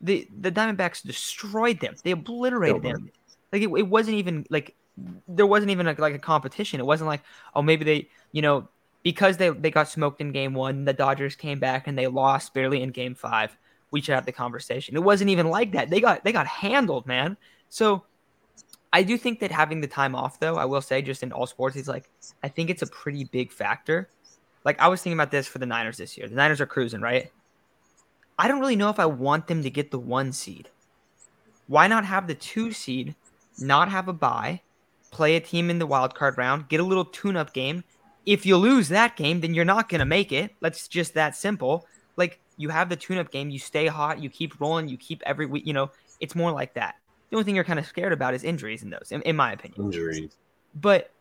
The 0.00 0.28
the 0.40 0.52
Diamondbacks 0.52 1.02
destroyed 1.02 1.80
them. 1.80 1.94
They 2.04 2.10
obliterated 2.10 2.82
them. 2.82 3.10
Like 3.52 3.62
it, 3.62 3.68
it 3.68 3.88
wasn't 3.88 4.18
even 4.18 4.46
like 4.50 4.74
there 5.26 5.46
wasn't 5.46 5.70
even 5.70 5.88
a, 5.88 5.94
like 5.98 6.14
a 6.14 6.18
competition. 6.18 6.80
It 6.80 6.86
wasn't 6.86 7.08
like 7.08 7.22
oh 7.54 7.62
maybe 7.62 7.84
they 7.84 8.08
you 8.32 8.42
know 8.42 8.68
because 9.02 9.38
they 9.38 9.48
they 9.50 9.70
got 9.70 9.88
smoked 9.88 10.20
in 10.20 10.32
game 10.32 10.52
one. 10.52 10.84
The 10.84 10.92
Dodgers 10.92 11.34
came 11.34 11.58
back 11.58 11.86
and 11.86 11.96
they 11.96 12.06
lost 12.06 12.52
barely 12.52 12.82
in 12.82 12.90
game 12.90 13.14
five 13.14 13.56
we 13.90 14.00
should 14.00 14.14
have 14.14 14.26
the 14.26 14.32
conversation. 14.32 14.96
It 14.96 15.02
wasn't 15.02 15.30
even 15.30 15.48
like 15.48 15.72
that. 15.72 15.90
They 15.90 16.00
got 16.00 16.24
they 16.24 16.32
got 16.32 16.46
handled, 16.46 17.06
man. 17.06 17.36
So 17.68 18.04
I 18.92 19.02
do 19.02 19.16
think 19.16 19.40
that 19.40 19.50
having 19.50 19.80
the 19.80 19.86
time 19.86 20.14
off, 20.14 20.40
though, 20.40 20.56
I 20.56 20.64
will 20.64 20.80
say, 20.80 21.02
just 21.02 21.22
in 21.22 21.32
all 21.32 21.46
sports, 21.46 21.76
is 21.76 21.88
like 21.88 22.10
I 22.42 22.48
think 22.48 22.70
it's 22.70 22.82
a 22.82 22.86
pretty 22.86 23.24
big 23.24 23.52
factor. 23.52 24.08
Like 24.66 24.80
I 24.80 24.88
was 24.88 25.00
thinking 25.00 25.16
about 25.16 25.30
this 25.30 25.46
for 25.46 25.58
the 25.58 25.64
Niners 25.64 25.96
this 25.96 26.18
year. 26.18 26.28
The 26.28 26.34
Niners 26.34 26.60
are 26.60 26.66
cruising, 26.66 27.00
right? 27.00 27.30
I 28.36 28.48
don't 28.48 28.60
really 28.60 28.76
know 28.76 28.90
if 28.90 28.98
I 28.98 29.06
want 29.06 29.46
them 29.46 29.62
to 29.62 29.70
get 29.70 29.92
the 29.92 29.98
one 29.98 30.32
seed. 30.32 30.68
Why 31.68 31.86
not 31.86 32.04
have 32.04 32.26
the 32.26 32.34
two 32.34 32.72
seed, 32.72 33.14
not 33.60 33.88
have 33.88 34.08
a 34.08 34.12
bye, 34.12 34.60
play 35.12 35.36
a 35.36 35.40
team 35.40 35.70
in 35.70 35.78
the 35.78 35.86
wild 35.86 36.16
card 36.16 36.36
round, 36.36 36.68
get 36.68 36.80
a 36.80 36.84
little 36.84 37.04
tune 37.04 37.36
up 37.36 37.54
game. 37.54 37.84
If 38.26 38.44
you 38.44 38.56
lose 38.56 38.88
that 38.88 39.16
game, 39.16 39.40
then 39.40 39.54
you're 39.54 39.64
not 39.64 39.88
going 39.88 40.00
to 40.00 40.04
make 40.04 40.32
it. 40.32 40.52
That's 40.60 40.88
just 40.88 41.14
that 41.14 41.36
simple. 41.36 41.86
Like 42.16 42.40
you 42.56 42.68
have 42.70 42.88
the 42.88 42.96
tune-up 42.96 43.30
game, 43.30 43.50
you 43.50 43.60
stay 43.60 43.86
hot, 43.86 44.20
you 44.20 44.28
keep 44.28 44.60
rolling, 44.60 44.88
you 44.88 44.96
keep 44.96 45.22
every 45.24 45.46
week. 45.46 45.64
You 45.64 45.74
know, 45.74 45.92
it's 46.18 46.34
more 46.34 46.50
like 46.50 46.74
that. 46.74 46.96
The 47.30 47.36
only 47.36 47.44
thing 47.44 47.54
you're 47.54 47.64
kind 47.64 47.78
of 47.78 47.86
scared 47.86 48.12
about 48.12 48.34
is 48.34 48.42
injuries 48.42 48.82
in 48.82 48.90
those, 48.90 49.12
in, 49.12 49.22
in 49.22 49.36
my 49.36 49.52
opinion. 49.52 49.84
Injuries. 49.84 50.36
But 50.74 51.12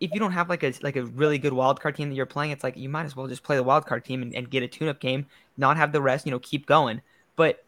if 0.00 0.12
you 0.14 0.18
don't 0.18 0.32
have 0.32 0.48
like 0.48 0.62
a 0.62 0.72
like 0.82 0.96
a 0.96 1.04
really 1.04 1.38
good 1.38 1.52
wild 1.52 1.80
card 1.80 1.94
team 1.94 2.08
that 2.08 2.14
you're 2.14 2.26
playing, 2.26 2.50
it's 2.50 2.64
like 2.64 2.76
you 2.76 2.88
might 2.88 3.04
as 3.04 3.14
well 3.14 3.26
just 3.26 3.42
play 3.42 3.56
the 3.56 3.62
wild 3.62 3.86
card 3.86 4.04
team 4.04 4.22
and, 4.22 4.34
and 4.34 4.50
get 4.50 4.62
a 4.62 4.68
tune-up 4.68 4.98
game, 4.98 5.26
not 5.56 5.76
have 5.76 5.92
the 5.92 6.00
rest. 6.00 6.24
You 6.26 6.32
know, 6.32 6.38
keep 6.38 6.66
going. 6.66 7.02
But 7.36 7.64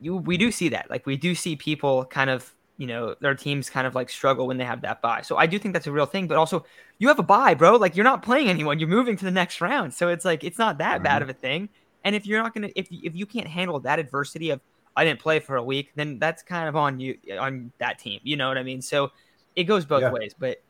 you 0.00 0.16
we 0.16 0.36
do 0.36 0.50
see 0.50 0.68
that. 0.68 0.90
Like 0.90 1.06
we 1.06 1.16
do 1.16 1.34
see 1.34 1.56
people 1.56 2.04
kind 2.04 2.28
of 2.28 2.54
you 2.76 2.86
know 2.86 3.14
their 3.20 3.34
teams 3.34 3.70
kind 3.70 3.86
of 3.86 3.94
like 3.94 4.10
struggle 4.10 4.46
when 4.46 4.58
they 4.58 4.64
have 4.64 4.82
that 4.82 5.00
buy. 5.00 5.22
So 5.22 5.36
I 5.36 5.46
do 5.46 5.58
think 5.58 5.72
that's 5.72 5.86
a 5.86 5.92
real 5.92 6.06
thing. 6.06 6.26
But 6.26 6.36
also, 6.36 6.66
you 6.98 7.08
have 7.08 7.18
a 7.18 7.24
buy, 7.24 7.54
bro. 7.54 7.76
Like 7.76 7.96
you're 7.96 8.04
not 8.04 8.22
playing 8.22 8.48
anyone. 8.48 8.78
You're 8.78 8.88
moving 8.88 9.16
to 9.16 9.24
the 9.24 9.30
next 9.30 9.60
round. 9.60 9.94
So 9.94 10.08
it's 10.08 10.24
like 10.24 10.44
it's 10.44 10.58
not 10.58 10.78
that 10.78 10.96
mm-hmm. 10.96 11.04
bad 11.04 11.22
of 11.22 11.30
a 11.30 11.34
thing. 11.34 11.70
And 12.04 12.14
if 12.14 12.26
you're 12.26 12.42
not 12.42 12.52
gonna, 12.52 12.70
if 12.76 12.88
if 12.90 13.14
you 13.14 13.24
can't 13.24 13.48
handle 13.48 13.80
that 13.80 13.98
adversity 13.98 14.50
of 14.50 14.60
I 14.96 15.04
didn't 15.04 15.20
play 15.20 15.40
for 15.40 15.56
a 15.56 15.62
week, 15.62 15.92
then 15.94 16.18
that's 16.18 16.42
kind 16.42 16.68
of 16.68 16.76
on 16.76 17.00
you 17.00 17.16
on 17.38 17.72
that 17.78 17.98
team. 17.98 18.20
You 18.22 18.36
know 18.36 18.48
what 18.48 18.58
I 18.58 18.62
mean? 18.62 18.82
So 18.82 19.10
it 19.56 19.64
goes 19.64 19.84
both 19.84 20.02
yeah. 20.02 20.12
ways. 20.12 20.34
But 20.38 20.62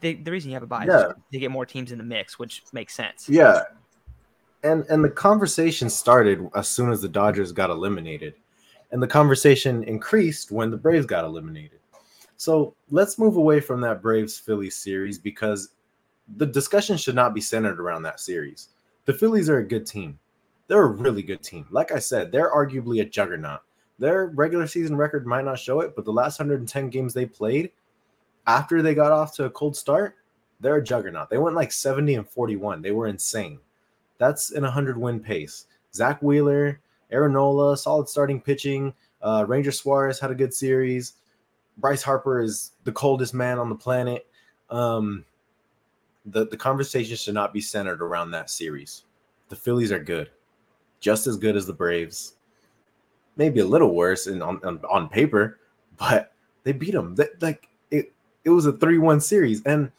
the 0.00 0.14
the 0.14 0.30
reason 0.30 0.50
you 0.50 0.54
have 0.54 0.62
a 0.62 0.66
bye 0.66 0.84
yeah. 0.86 1.08
is 1.08 1.14
to 1.32 1.38
get 1.38 1.50
more 1.50 1.66
teams 1.66 1.92
in 1.92 1.98
the 1.98 2.04
mix, 2.04 2.38
which 2.38 2.62
makes 2.72 2.94
sense. 2.94 3.28
Yeah. 3.28 3.62
And 4.62 4.84
and 4.88 5.04
the 5.04 5.10
conversation 5.10 5.90
started 5.90 6.48
as 6.54 6.68
soon 6.68 6.90
as 6.90 7.02
the 7.02 7.08
Dodgers 7.08 7.52
got 7.52 7.70
eliminated. 7.70 8.34
And 8.90 9.02
the 9.02 9.08
conversation 9.08 9.82
increased 9.84 10.52
when 10.52 10.70
the 10.70 10.76
Braves 10.76 11.06
got 11.06 11.24
eliminated. 11.24 11.80
So 12.36 12.74
let's 12.90 13.18
move 13.18 13.36
away 13.36 13.60
from 13.60 13.80
that 13.80 14.02
Braves 14.02 14.38
Phillies 14.38 14.76
series 14.76 15.18
because 15.18 15.70
the 16.36 16.46
discussion 16.46 16.96
should 16.96 17.14
not 17.14 17.34
be 17.34 17.40
centered 17.40 17.80
around 17.80 18.02
that 18.02 18.20
series. 18.20 18.68
The 19.06 19.14
Phillies 19.14 19.48
are 19.48 19.58
a 19.58 19.66
good 19.66 19.86
team 19.86 20.18
they're 20.72 20.84
a 20.84 20.86
really 20.86 21.22
good 21.22 21.42
team. 21.42 21.66
Like 21.70 21.92
I 21.92 21.98
said, 21.98 22.32
they're 22.32 22.50
arguably 22.50 23.02
a 23.02 23.04
juggernaut. 23.04 23.60
Their 23.98 24.28
regular 24.28 24.66
season 24.66 24.96
record 24.96 25.26
might 25.26 25.44
not 25.44 25.58
show 25.58 25.80
it, 25.80 25.94
but 25.94 26.06
the 26.06 26.12
last 26.12 26.38
110 26.38 26.88
games 26.88 27.12
they 27.12 27.26
played 27.26 27.72
after 28.46 28.82
they 28.82 28.94
got 28.94 29.12
off 29.12 29.34
to 29.36 29.44
a 29.44 29.50
cold 29.50 29.76
start, 29.76 30.16
they're 30.60 30.76
a 30.76 30.84
juggernaut. 30.84 31.30
They 31.30 31.38
went 31.38 31.56
like 31.56 31.72
70 31.72 32.14
and 32.14 32.28
41. 32.28 32.82
They 32.82 32.92
were 32.92 33.08
insane. 33.08 33.58
That's 34.18 34.52
in 34.52 34.64
a 34.64 34.68
100 34.68 34.96
win 34.96 35.20
pace. 35.20 35.66
Zack 35.94 36.22
Wheeler, 36.22 36.80
Aaron 37.10 37.32
Nola, 37.32 37.76
solid 37.76 38.08
starting 38.08 38.40
pitching. 38.40 38.94
Uh, 39.20 39.44
Ranger 39.46 39.72
Suarez 39.72 40.18
had 40.18 40.30
a 40.30 40.34
good 40.34 40.54
series. 40.54 41.14
Bryce 41.78 42.02
Harper 42.02 42.40
is 42.40 42.72
the 42.84 42.92
coldest 42.92 43.34
man 43.34 43.58
on 43.58 43.68
the 43.68 43.74
planet. 43.74 44.26
Um, 44.70 45.24
the, 46.26 46.46
the 46.46 46.56
conversation 46.56 47.16
should 47.16 47.34
not 47.34 47.52
be 47.52 47.60
centered 47.60 48.02
around 48.02 48.30
that 48.30 48.50
series. 48.50 49.04
The 49.48 49.56
Phillies 49.56 49.92
are 49.92 50.02
good, 50.02 50.30
just 51.00 51.26
as 51.26 51.36
good 51.36 51.56
as 51.56 51.66
the 51.66 51.72
Braves. 51.72 52.34
Maybe 53.36 53.60
a 53.60 53.66
little 53.66 53.94
worse 53.94 54.26
in 54.26 54.42
on, 54.42 54.60
on, 54.64 54.80
on 54.88 55.08
paper, 55.08 55.58
but 55.96 56.32
they 56.64 56.72
beat 56.72 56.92
them. 56.92 57.14
They, 57.14 57.28
like 57.40 57.68
it, 58.44 58.50
was 58.50 58.66
a 58.66 58.72
3-1 58.72 59.22
series. 59.22 59.62
And 59.64 59.90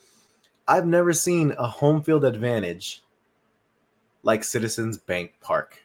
I've 0.68 0.86
never 0.88 1.14
seen 1.14 1.54
a 1.58 1.68
home 1.68 2.02
field 2.02 2.26
advantage 2.26 3.04
like 4.24 4.44
Citizens 4.44 4.98
Bank 4.98 5.34
Park. 5.42 5.80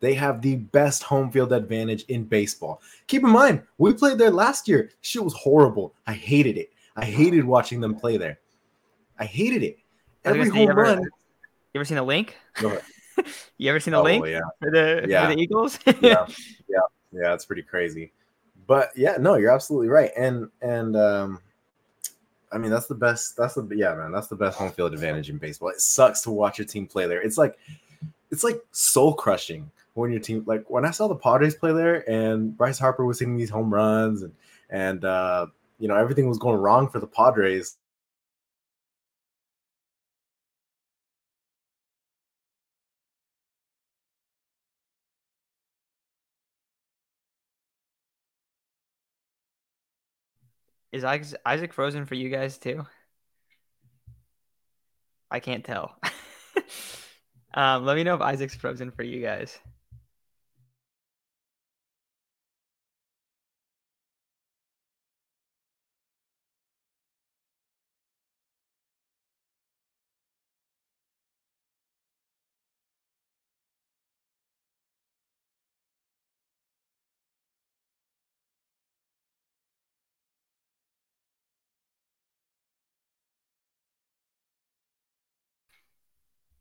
They 0.00 0.14
have 0.14 0.40
the 0.40 0.56
best 0.56 1.02
home 1.02 1.30
field 1.30 1.52
advantage 1.52 2.04
in 2.04 2.24
baseball. 2.24 2.80
Keep 3.06 3.24
in 3.24 3.30
mind, 3.30 3.62
we 3.78 3.92
played 3.92 4.18
there 4.18 4.30
last 4.30 4.66
year. 4.66 4.90
Shit 5.02 5.22
was 5.22 5.34
horrible. 5.34 5.94
I 6.06 6.14
hated 6.14 6.56
it. 6.56 6.72
I 6.96 7.04
hated 7.04 7.44
watching 7.44 7.80
them 7.80 7.94
play 7.94 8.16
there. 8.16 8.38
I 9.18 9.24
hated 9.26 9.62
it. 9.62 9.78
Every 10.24 10.48
home 10.48 10.58
you 10.58 10.70
ever, 10.70 10.82
run. 10.82 11.02
You 11.02 11.10
ever 11.76 11.84
seen 11.84 11.96
the 11.96 12.02
Linc? 12.02 12.34
You 13.58 13.68
ever 13.68 13.80
seen 13.80 13.92
the 13.92 13.98
Oh, 13.98 14.02
Linc 14.02 14.26
yeah. 14.26 14.40
for 14.58 14.70
the 14.70 15.04
Yeah. 15.06 15.28
for 15.28 15.34
the 15.34 15.42
Eagles? 15.42 15.78
yeah, 15.86 15.92
yeah, 16.68 16.78
yeah. 17.12 17.34
It's 17.34 17.44
pretty 17.44 17.62
crazy, 17.62 18.12
but 18.66 18.90
yeah, 18.96 19.18
no, 19.20 19.34
you're 19.34 19.50
absolutely 19.50 19.88
right. 19.88 20.10
And 20.16 20.48
and 20.62 20.96
um, 20.96 21.40
I 22.52 22.58
mean 22.58 22.70
that's 22.70 22.86
the 22.86 22.94
best. 22.94 23.36
That's 23.36 23.54
the 23.54 23.66
yeah, 23.74 23.94
man. 23.94 24.12
That's 24.12 24.26
the 24.26 24.36
best 24.36 24.58
home 24.58 24.72
field 24.72 24.92
advantage 24.92 25.30
in 25.30 25.38
baseball. 25.38 25.68
It 25.70 25.80
sucks 25.80 26.20
to 26.22 26.30
watch 26.30 26.58
your 26.58 26.66
team 26.66 26.86
play 26.86 27.06
there. 27.06 27.22
It's 27.22 27.38
like 27.38 27.58
it's 28.30 28.44
like 28.44 28.60
soul 28.72 29.14
crushing 29.14 29.70
when 29.94 30.10
your 30.10 30.20
team 30.20 30.44
like 30.46 30.68
when 30.68 30.84
I 30.84 30.90
saw 30.90 31.08
the 31.08 31.14
Padres 31.14 31.54
play 31.54 31.72
there 31.72 32.08
and 32.10 32.56
Bryce 32.56 32.78
Harper 32.78 33.04
was 33.04 33.18
hitting 33.18 33.36
these 33.36 33.50
home 33.50 33.72
runs 33.72 34.22
and 34.22 34.32
and 34.70 35.04
uh, 35.04 35.46
you 35.78 35.88
know 35.88 35.96
everything 35.96 36.28
was 36.28 36.38
going 36.38 36.58
wrong 36.58 36.88
for 36.88 36.98
the 36.98 37.06
Padres. 37.06 37.76
Is 50.92 51.04
Isaac, 51.04 51.72
frozen 51.72 52.04
for 52.04 52.16
you 52.16 52.28
guys 52.30 52.58
too? 52.58 52.84
I 55.30 55.38
can't 55.38 55.64
tell. 55.64 55.94
um, 57.54 57.84
let 57.84 57.96
me 57.96 58.02
know 58.02 58.16
if 58.16 58.20
Isaac's 58.20 58.56
frozen 58.56 58.90
for 58.90 59.04
you 59.04 59.22
guys. 59.22 59.56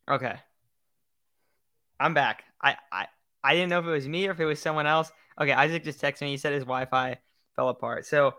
Okay. 0.09 0.35
I'm 1.99 2.13
back. 2.13 2.43
I, 2.61 2.77
I 2.91 3.07
I 3.43 3.53
didn't 3.53 3.69
know 3.69 3.79
if 3.79 3.85
it 3.85 3.91
was 3.91 4.07
me 4.07 4.27
or 4.27 4.31
if 4.31 4.39
it 4.39 4.45
was 4.45 4.59
someone 4.59 4.87
else. 4.87 5.11
Okay, 5.39 5.51
Isaac 5.51 5.83
just 5.83 6.01
texted 6.01 6.21
me. 6.21 6.31
He 6.31 6.37
said 6.37 6.53
his 6.53 6.63
Wi-Fi 6.63 7.17
fell 7.55 7.69
apart. 7.69 8.05
So, 8.05 8.33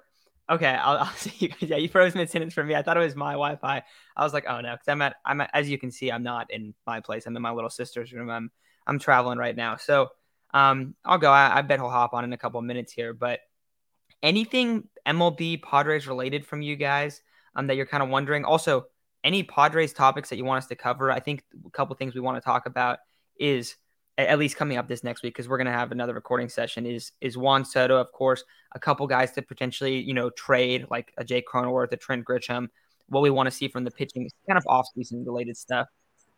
okay, 0.49 0.67
I'll, 0.67 0.99
I'll 1.00 1.07
see 1.15 1.47
you. 1.47 1.50
Yeah, 1.61 1.77
you 1.77 1.89
froze 1.89 2.15
mid 2.15 2.29
sentence 2.29 2.55
for 2.55 2.65
me. 2.65 2.75
I 2.75 2.83
thought 2.83 2.97
it 2.97 3.00
was 3.00 3.15
my 3.15 3.33
Wi-Fi. 3.33 3.83
I 4.17 4.25
was 4.25 4.33
like, 4.35 4.47
oh 4.49 4.61
no, 4.61 4.73
because 4.73 4.89
I'm 4.89 5.03
at 5.03 5.17
I'm 5.25 5.41
at, 5.43 5.50
as 5.55 5.71
you 5.71 5.79
can 5.79 5.91
see, 5.91 6.11
I'm 6.11 6.23
not 6.23 6.50
in 6.50 6.75
my 6.87 7.00
place. 7.00 7.27
I'm 7.27 7.37
in 7.37 7.43
my 7.43 7.53
little 7.53 7.71
sister's 7.71 8.12
room. 8.12 8.31
I'm 8.31 8.50
I'm 8.87 8.99
traveling 8.99 9.39
right 9.39 9.55
now. 9.55 9.77
So, 9.77 10.09
um, 10.53 10.95
I'll 11.05 11.19
go. 11.19 11.31
I, 11.31 11.59
I 11.59 11.62
bet 11.62 11.79
he'll 11.79 11.89
hop 11.91 12.15
on 12.15 12.25
in 12.25 12.33
a 12.33 12.39
couple 12.39 12.59
of 12.59 12.67
minutes 12.67 12.93
here. 12.93 13.15
But 13.15 13.41
anything 14.23 14.89
MLB 15.07 15.62
Padres 15.62 16.09
related 16.09 16.45
from 16.47 16.62
you 16.62 16.77
guys 16.77 17.23
um 17.55 17.69
that 17.69 17.77
you're 17.77 17.87
kind 17.87 18.03
of 18.03 18.09
wondering? 18.09 18.45
Also, 18.45 18.87
any 19.25 19.43
Padres 19.43 19.93
topics 19.93 20.31
that 20.31 20.37
you 20.37 20.45
want 20.45 20.62
us 20.62 20.69
to 20.69 20.77
cover? 20.77 21.11
I 21.11 21.21
think 21.21 21.45
a 21.67 21.71
couple 21.71 21.95
things 21.97 22.15
we 22.15 22.21
want 22.21 22.37
to 22.37 22.41
talk 22.41 22.67
about 22.67 22.99
is 23.39 23.77
at 24.29 24.39
least 24.39 24.57
coming 24.57 24.77
up 24.77 24.89
this 24.89 25.03
next 25.03 25.23
week 25.23 25.35
because 25.35 25.49
we're 25.49 25.57
going 25.57 25.67
to 25.67 25.73
have 25.73 25.93
another 25.93 26.15
recording 26.15 26.49
session 26.49 26.87
is 26.87 27.12
is 27.21 27.37
Juan 27.37 27.65
Soto 27.65 27.97
of 27.97 28.12
course 28.12 28.45
a 28.73 28.79
couple 28.79 29.07
guys 29.07 29.33
to 29.33 29.43
potentially 29.43 29.99
you 29.99 30.15
know 30.15 30.31
trade 30.31 30.87
like 30.91 31.12
a 31.17 31.25
Jake 31.25 31.47
Cronenworth 31.49 31.93
a 31.93 31.97
Trent 31.97 32.25
Grisham 32.25 32.69
what 33.09 33.23
we 33.23 33.31
want 33.31 33.47
to 33.47 33.50
see 33.50 33.69
from 33.69 33.85
the 33.85 33.91
pitching 33.91 34.29
kind 34.49 34.59
of 34.59 34.65
off 34.67 34.87
season 34.95 35.25
related 35.25 35.57
stuff 35.57 35.89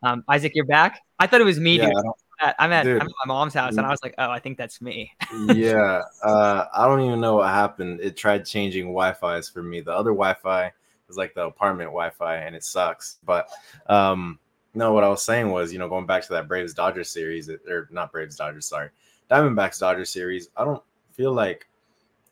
um, 0.03 0.25
Isaac 0.29 0.53
you're 0.55 0.67
back 0.67 1.01
I 1.19 1.27
thought 1.27 1.41
it 1.41 1.45
was 1.45 1.61
me 1.61 1.79
Yeah, 1.79 1.87
dude. 1.87 2.55
I'm, 2.59 2.73
at, 2.73 2.83
Dude. 2.83 3.01
I'm 3.01 3.07
at 3.07 3.13
my 3.25 3.35
mom's 3.35 3.55
house 3.55 3.77
and 3.77 3.87
I 3.87 3.91
was 3.91 4.01
like 4.03 4.15
oh 4.19 4.31
I 4.31 4.39
think 4.39 4.59
that's 4.59 4.81
me 4.81 5.11
yeah, 5.49 6.03
uh, 6.23 6.67
I 6.73 6.87
don't 6.87 7.01
even 7.01 7.21
know 7.21 7.37
what 7.37 7.49
happened. 7.49 8.01
It 8.01 8.17
tried 8.17 8.45
changing 8.45 8.87
Wi-Fi's 8.87 9.49
for 9.49 9.63
me. 9.63 9.81
The 9.81 9.93
other 9.93 10.11
Wi-Fi 10.11 10.73
is 11.13 11.19
like 11.19 11.35
the 11.35 11.45
apartment 11.45 11.89
Wi-Fi, 11.89 12.37
and 12.37 12.57
it 12.57 12.65
sucks. 12.65 13.19
But 13.25 13.49
um, 13.87 14.39
no, 14.75 14.93
what 14.93 15.05
I 15.05 15.09
was 15.09 15.23
saying 15.23 15.51
was, 15.51 15.73
you 15.73 15.79
know, 15.79 15.89
going 15.89 16.07
back 16.07 16.23
to 16.25 16.33
that 16.33 16.49
Braves 16.49 16.75
Dodgers 16.75 17.11
series, 17.11 17.49
or 17.49 17.89
not 17.91 18.11
Braves 18.11 18.37
Dodgers, 18.37 18.67
sorry, 18.67 18.89
Diamondbacks 19.31 19.79
Dodgers 19.79 20.11
series. 20.11 20.49
I 20.57 20.65
don't 20.65 20.83
feel 21.13 21.33
like 21.33 21.69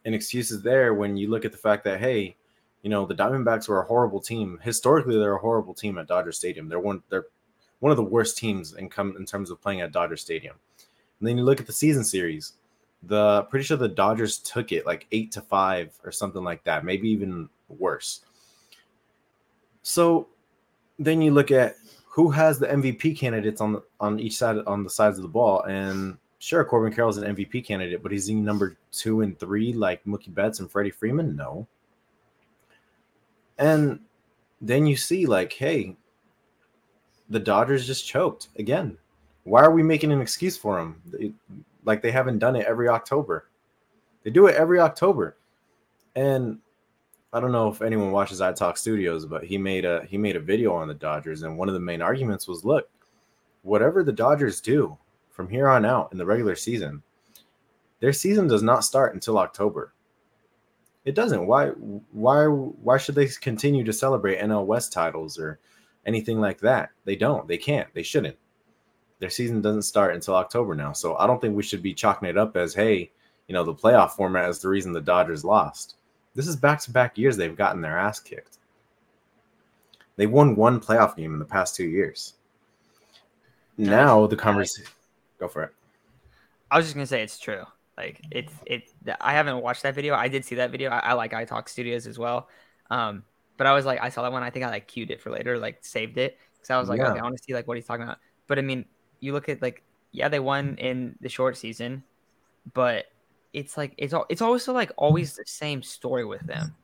an 0.05 0.15
excuse 0.15 0.51
is 0.51 0.63
there 0.63 0.95
when 0.95 1.17
you 1.17 1.29
look 1.29 1.45
at 1.45 1.53
the 1.53 1.59
fact 1.59 1.85
that 1.85 2.01
hey, 2.01 2.37
you 2.83 2.91
know, 2.91 3.05
the 3.05 3.15
Diamondbacks 3.15 3.69
were 3.69 3.83
a 3.83 3.87
horrible 3.87 4.21
team. 4.21 4.59
Historically, 4.63 5.19
they're 5.19 5.37
a 5.37 5.41
horrible 5.41 5.75
team 5.75 5.99
at 5.99 6.09
Dodger 6.09 6.33
Stadium. 6.33 6.69
They're 6.69 6.81
one. 6.81 7.03
They're 7.11 7.27
one 7.81 7.91
of 7.91 7.97
the 7.97 8.03
worst 8.03 8.39
teams 8.39 8.75
in 8.75 8.89
come 8.89 9.15
in 9.19 9.27
terms 9.27 9.51
of 9.51 9.61
playing 9.61 9.83
at 9.83 9.93
Dodger 9.93 10.17
Stadium. 10.17 10.57
And 11.19 11.29
then 11.29 11.37
you 11.37 11.45
look 11.45 11.61
at 11.61 11.67
the 11.67 11.73
season 11.73 12.05
series. 12.05 12.55
The 13.03 13.45
pretty 13.45 13.65
sure 13.65 13.79
the 13.79 13.89
Dodgers 13.89 14.39
took 14.39 14.73
it 14.73 14.85
like 14.85 15.07
eight 15.13 15.33
to 15.33 15.41
five 15.41 15.99
or 16.05 16.13
something 16.13 16.45
like 16.45 16.65
that, 16.65 16.85
maybe 16.85 17.09
even 17.09 17.49
worse. 17.69 18.21
So 19.83 20.29
then 20.99 21.23
you 21.23 21.33
look 21.33 21.51
at 21.51 21.77
who 22.07 22.31
has 22.31 22.59
the 22.59 22.67
MVP 22.67 23.17
candidates 23.17 23.61
on 23.61 23.73
the 23.73 23.83
on 24.01 24.19
each 24.21 24.37
side 24.37 24.59
on 24.67 24.85
the 24.85 24.91
sides 24.91 25.17
of 25.17 25.23
the 25.23 25.29
ball, 25.29 25.63
and 25.63 26.19
sure, 26.39 26.65
Corbin 26.65 26.93
Carroll's 26.93 27.19
an 27.19 27.37
MVP 27.37 27.65
candidate, 27.65 28.03
but 28.03 28.13
is 28.13 28.27
he 28.27 28.35
number 28.35 28.77
two 28.91 29.21
and 29.21 29.39
three 29.39 29.73
like 29.73 30.05
Mookie 30.05 30.35
Betts 30.35 30.59
and 30.59 30.71
Freddie 30.71 30.91
Freeman? 30.91 31.37
No. 31.37 31.67
And 33.59 34.01
then 34.61 34.87
you 34.87 34.97
see 34.97 35.27
like, 35.27 35.53
hey, 35.53 35.97
the 37.29 37.39
Dodgers 37.39 37.87
just 37.87 38.07
choked 38.07 38.49
again. 38.59 38.99
Why 39.45 39.63
are 39.63 39.71
we 39.71 39.83
making 39.83 40.13
an 40.13 40.21
excuse 40.21 40.57
for 40.57 40.77
them? 40.77 41.35
Like 41.85 42.03
they 42.03 42.11
haven't 42.11 42.39
done 42.39 42.57
it 42.57 42.67
every 42.67 42.89
October. 42.89 43.49
They 44.23 44.31
do 44.31 44.47
it 44.47 44.57
every 44.57 44.81
October. 44.81 45.37
And 46.17 46.59
I 47.33 47.39
don't 47.39 47.53
know 47.53 47.69
if 47.69 47.81
anyone 47.81 48.11
watches 48.11 48.41
iTalk 48.41 48.77
Studios, 48.77 49.25
but 49.25 49.45
he 49.45 49.57
made 49.57 49.85
a 49.85 50.05
he 50.09 50.19
made 50.19 50.37
a 50.37 50.41
video 50.41 50.75
on 50.75 50.89
the 50.89 50.95
Dodgers, 50.95 51.43
and 51.43 51.57
one 51.57 51.69
of 51.69 51.75
the 51.75 51.81
main 51.81 52.03
arguments 52.03 52.49
was, 52.49 52.65
look, 52.65 52.91
whatever 53.63 54.03
the 54.03 54.13
Dodgers 54.13 54.61
do 54.61 54.97
from 55.31 55.49
here 55.49 55.69
on 55.69 55.85
out 55.85 56.11
in 56.11 56.19
the 56.19 56.27
regular 56.27 56.57
season, 56.57 57.03
their 58.01 58.13
season 58.13 58.49
does 58.49 58.63
not 58.63 58.85
start 58.85 59.15
until 59.15 59.39
October. 59.39 59.95
It 61.05 61.15
doesn't. 61.15 61.47
Why 61.47 61.69
why 61.69 62.47
why 62.47 62.99
should 62.99 63.15
they 63.15 63.27
continue 63.27 63.85
to 63.85 63.93
celebrate 63.93 64.41
NL 64.41 64.67
West 64.67 64.93
titles 64.93 65.39
or 65.39 65.61
anything 66.07 66.41
like 66.41 66.59
that? 66.61 66.91
They 67.05 67.17
don't. 67.17 67.47
They 67.47 67.59
can't. 67.59 67.93
They 67.95 68.03
shouldn't. 68.03 68.37
Their 69.21 69.31
season 69.31 69.61
doesn't 69.61 69.83
start 69.83 70.15
until 70.15 70.35
October 70.35 70.75
now. 70.75 70.93
So 70.93 71.17
I 71.17 71.27
don't 71.27 71.41
think 71.41 71.55
we 71.55 71.63
should 71.63 71.83
be 71.83 71.95
chalking 71.95 72.29
it 72.29 72.39
up 72.39 72.57
as, 72.57 72.75
hey, 72.75 73.13
you 73.49 73.53
know, 73.53 73.65
the 73.65 73.75
playoff 73.75 74.13
format 74.13 74.49
is 74.49 74.61
the 74.61 74.69
reason 74.69 74.93
the 74.93 75.01
Dodgers 75.01 75.45
lost. 75.45 75.97
This 76.35 76.47
is 76.47 76.57
back 76.57 76.81
to 76.81 76.91
back 76.91 77.19
years 77.19 77.37
they've 77.37 77.57
gotten 77.57 77.81
their 77.81 77.99
ass 77.99 78.21
kicked. 78.21 78.59
They 80.17 80.27
won 80.27 80.55
one 80.55 80.81
playoff 80.81 81.17
game 81.17 81.33
in 81.33 81.39
the 81.39 81.45
past 81.45 81.75
two 81.75 81.87
years. 81.89 82.35
Now 83.77 84.27
the 84.27 84.37
conversation. 84.37 84.91
Go 85.39 85.49
for 85.49 85.63
it. 85.63 85.75
I 86.71 86.77
was 86.77 86.87
just 86.87 86.95
gonna 86.95 87.07
say 87.07 87.23
it's 87.23 87.39
true. 87.39 87.65
Like 87.97 88.21
it's 88.31 88.53
it. 88.67 88.85
I 89.21 89.33
haven't 89.33 89.61
watched 89.63 89.83
that 89.83 89.95
video. 89.95 90.15
I 90.15 90.29
did 90.29 90.45
see 90.45 90.57
that 90.57 90.71
video. 90.71 90.91
I, 90.91 90.99
I 90.99 91.13
like 91.15 91.33
iTalk 91.33 91.69
Studios 91.69 92.07
as 92.07 92.19
well. 92.19 92.49
Um, 92.91 93.25
but 93.57 93.67
I 93.67 93.73
was 93.73 93.85
like, 93.85 94.01
I 94.03 94.09
saw 94.09 94.23
that 94.23 94.33
one. 94.33 94.43
I 94.43 94.51
think 94.51 94.65
I 94.65 94.71
like 94.71 94.87
queued 94.87 95.11
it 95.11 95.21
for 95.21 95.31
later, 95.31 95.59
like 95.59 95.79
saved 95.85 96.19
it 96.19 96.39
because 96.55 96.71
I 96.71 96.79
was 96.79 96.89
like, 96.89 96.99
Yeah. 96.99 97.11
okay, 97.11 97.21
I 97.21 97.23
want 97.23 97.37
to 97.37 97.43
see 97.43 97.55
like 97.55 97.67
what 97.67 97.77
he's 97.77 97.87
talking 97.87 98.05
about. 98.05 98.19
But 98.47 98.59
I 98.59 98.63
mean, 98.63 98.85
you 99.21 99.33
look 99.33 99.49
at 99.49 99.63
like, 99.63 99.83
yeah, 100.13 100.29
they 100.29 100.41
won 100.41 100.77
in 100.77 101.17
the 101.21 101.29
short 101.29 101.57
season, 101.57 102.03
but 102.73 103.07
it's 103.53 103.77
like 103.77 103.95
it's 103.99 104.13
all 104.13 104.27
it's 104.29 104.43
also 104.43 104.73
like 104.73 104.93
always 104.97 105.35
the 105.37 105.45
same 105.47 105.83
story 105.83 106.25
with 106.25 106.41
them. 106.43 106.75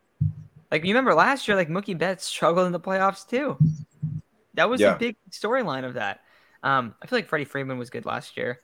Like 0.71 0.85
you 0.85 0.91
remember 0.91 1.15
last 1.15 1.47
year, 1.47 1.57
like 1.57 1.69
Mookie 1.69 1.97
Betts 1.97 2.25
struggled 2.25 2.67
in 2.67 2.73
the 2.73 2.81
playoffs 2.81 3.27
too. 3.29 3.57
That 4.55 4.69
was 4.69 4.81
Yeah. 4.81 4.95
the 4.95 4.99
big 4.99 5.17
storyline 5.31 5.85
of 5.85 5.95
that. 5.95 6.21
Um, 6.63 6.95
I 7.03 7.07
feel 7.07 7.19
like 7.19 7.29
Freddie 7.29 7.45
Freeman 7.45 7.79
was 7.79 7.91
good 7.91 8.05
last 8.07 8.37
year. 8.37 8.61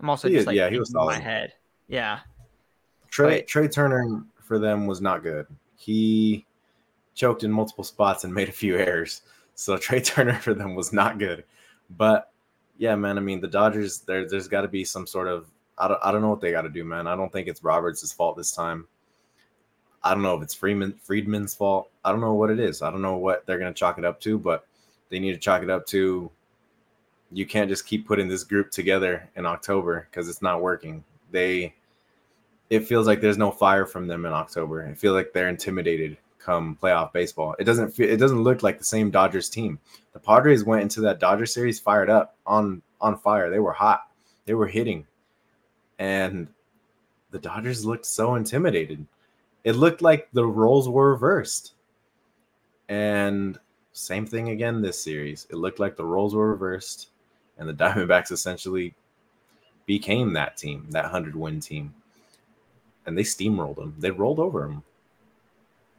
I'm 0.00 0.10
also 0.10 0.28
He 0.28 0.34
just 0.34 0.42
is- 0.42 0.46
like 0.48 0.56
yeah, 0.56 0.68
he 0.68 0.78
was 0.78 0.90
in 0.90 0.96
my 0.96 1.12
solid. 1.14 1.22
head. 1.22 1.52
Yeah, 1.88 2.20
Trea 3.08 3.26
Right. 3.28 3.46
Trea 3.46 3.68
Turner 3.68 4.24
for 4.42 4.58
them 4.58 4.86
was 4.86 5.00
not 5.00 5.22
good. 5.22 5.46
He 5.76 6.44
choked 7.14 7.44
in 7.44 7.50
multiple 7.50 7.84
spots 7.84 8.24
and 8.24 8.34
made 8.40 8.48
a 8.48 8.52
few 8.52 8.76
errors. 8.76 9.22
So 9.54 9.76
Trea 9.78 10.00
Turner 10.00 10.34
for 10.34 10.52
them 10.52 10.74
was 10.74 10.92
not 10.92 11.18
good. 11.18 11.44
But 11.96 12.30
yeah, 12.76 12.94
man, 12.96 13.16
I 13.16 13.20
mean 13.22 13.40
the 13.40 13.48
Dodgers 13.48 14.00
there 14.00 14.28
there's 14.28 14.48
got 14.48 14.62
to 14.62 14.68
be 14.68 14.84
some 14.84 15.06
sort 15.06 15.28
of 15.28 15.46
I 15.78 15.88
don't 15.88 16.00
I 16.02 16.12
don't 16.12 16.22
know 16.22 16.30
what 16.30 16.40
they 16.40 16.52
got 16.52 16.62
to 16.62 16.68
do, 16.68 16.84
man. 16.84 17.06
I 17.06 17.16
don't 17.16 17.32
think 17.32 17.48
it's 17.48 17.62
Roberts' 17.62 18.12
fault 18.12 18.36
this 18.36 18.52
time. 18.52 18.86
I 20.02 20.14
don't 20.14 20.22
know 20.22 20.36
if 20.36 20.42
it's 20.42 20.54
Freeman 20.54 20.94
Friedman's 21.02 21.54
fault. 21.54 21.90
I 22.04 22.12
don't 22.12 22.20
know 22.20 22.34
what 22.34 22.50
it 22.50 22.60
is. 22.60 22.82
I 22.82 22.90
don't 22.90 23.02
know 23.02 23.16
what 23.16 23.46
they're 23.46 23.58
gonna 23.58 23.74
chalk 23.74 23.98
it 23.98 24.04
up 24.04 24.20
to, 24.20 24.38
but 24.38 24.66
they 25.08 25.18
need 25.18 25.32
to 25.32 25.38
chalk 25.38 25.62
it 25.62 25.70
up 25.70 25.86
to 25.86 26.30
you 27.32 27.46
can't 27.46 27.68
just 27.68 27.86
keep 27.86 28.06
putting 28.06 28.28
this 28.28 28.44
group 28.44 28.70
together 28.70 29.28
in 29.36 29.46
October 29.46 30.06
because 30.10 30.28
it's 30.28 30.42
not 30.42 30.62
working. 30.62 31.04
They 31.30 31.74
it 32.70 32.86
feels 32.86 33.06
like 33.06 33.20
there's 33.20 33.38
no 33.38 33.50
fire 33.50 33.86
from 33.86 34.06
them 34.06 34.24
in 34.26 34.32
October. 34.32 34.86
I 34.86 34.94
feel 34.94 35.12
like 35.12 35.32
they're 35.32 35.48
intimidated 35.48 36.16
come 36.38 36.78
playoff 36.80 37.12
baseball. 37.12 37.56
It 37.58 37.64
doesn't 37.64 37.90
feel, 37.90 38.08
it 38.08 38.18
doesn't 38.18 38.42
look 38.42 38.62
like 38.62 38.78
the 38.78 38.84
same 38.84 39.10
Dodgers 39.10 39.50
team. 39.50 39.80
The 40.12 40.20
Padres 40.20 40.64
went 40.64 40.82
into 40.82 41.00
that 41.02 41.18
Dodger 41.18 41.46
series 41.46 41.80
fired 41.80 42.08
up 42.08 42.36
on 42.46 42.82
on 43.00 43.18
fire. 43.18 43.50
They 43.50 43.58
were 43.58 43.72
hot. 43.72 44.08
They 44.46 44.54
were 44.54 44.68
hitting. 44.68 45.06
And 45.98 46.48
the 47.30 47.38
Dodgers 47.38 47.84
looked 47.84 48.06
so 48.06 48.34
intimidated. 48.34 49.06
It 49.64 49.72
looked 49.72 50.02
like 50.02 50.28
the 50.32 50.46
roles 50.46 50.88
were 50.88 51.10
reversed. 51.10 51.74
And 52.88 53.58
same 53.92 54.26
thing 54.26 54.50
again 54.50 54.82
this 54.82 55.02
series. 55.02 55.46
It 55.50 55.56
looked 55.56 55.80
like 55.80 55.96
the 55.96 56.04
roles 56.04 56.34
were 56.34 56.50
reversed 56.50 57.08
and 57.58 57.68
the 57.68 57.74
Diamondbacks 57.74 58.30
essentially 58.30 58.94
became 59.86 60.32
that 60.34 60.56
team, 60.56 60.86
that 60.90 61.04
100 61.04 61.34
win 61.34 61.60
team 61.60 61.94
and 63.06 63.16
they 63.16 63.22
steamrolled 63.22 63.76
them. 63.76 63.94
They 63.98 64.10
rolled 64.10 64.40
over 64.40 64.60
them. 64.62 64.82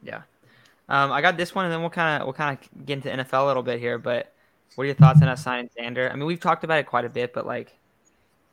Yeah. 0.02 0.22
Um, 0.88 1.10
I 1.10 1.20
got 1.20 1.36
this 1.36 1.54
one, 1.54 1.64
and 1.64 1.72
then 1.72 1.80
we'll 1.80 1.90
kind 1.90 2.22
of 2.22 2.26
we'll 2.26 2.34
kind 2.34 2.56
of 2.56 2.86
get 2.86 3.04
into 3.04 3.10
NFL 3.10 3.44
a 3.44 3.46
little 3.46 3.62
bit 3.62 3.80
here. 3.80 3.98
But 3.98 4.32
what 4.74 4.84
are 4.84 4.86
your 4.86 4.94
thoughts 4.94 5.20
on 5.20 5.28
us 5.28 5.42
signing 5.42 5.68
Xander? 5.78 6.10
I 6.10 6.14
mean, 6.14 6.26
we've 6.26 6.40
talked 6.40 6.64
about 6.64 6.78
it 6.78 6.86
quite 6.86 7.04
a 7.04 7.10
bit, 7.10 7.32
but 7.32 7.46
like, 7.46 7.76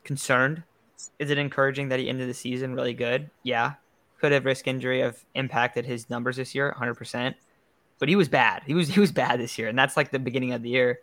concerned. 0.04 0.62
Is 1.18 1.30
it 1.30 1.38
encouraging 1.38 1.88
that 1.88 1.98
he 1.98 2.08
ended 2.08 2.28
the 2.28 2.34
season 2.34 2.74
really 2.74 2.94
good? 2.94 3.30
Yeah. 3.42 3.74
Could 4.20 4.32
have 4.32 4.44
risk 4.44 4.66
injury 4.66 5.00
have 5.00 5.24
impacted 5.34 5.84
his 5.84 6.08
numbers 6.08 6.36
this 6.36 6.54
year, 6.54 6.68
100. 6.70 6.94
percent 6.94 7.36
But 7.98 8.08
he 8.08 8.16
was 8.16 8.28
bad. 8.28 8.62
He 8.66 8.74
was 8.74 8.88
he 8.94 9.00
was 9.00 9.12
bad 9.12 9.40
this 9.40 9.58
year, 9.58 9.68
and 9.68 9.78
that's 9.78 9.96
like 9.96 10.10
the 10.10 10.18
beginning 10.18 10.52
of 10.52 10.62
the 10.62 10.70
year. 10.70 11.00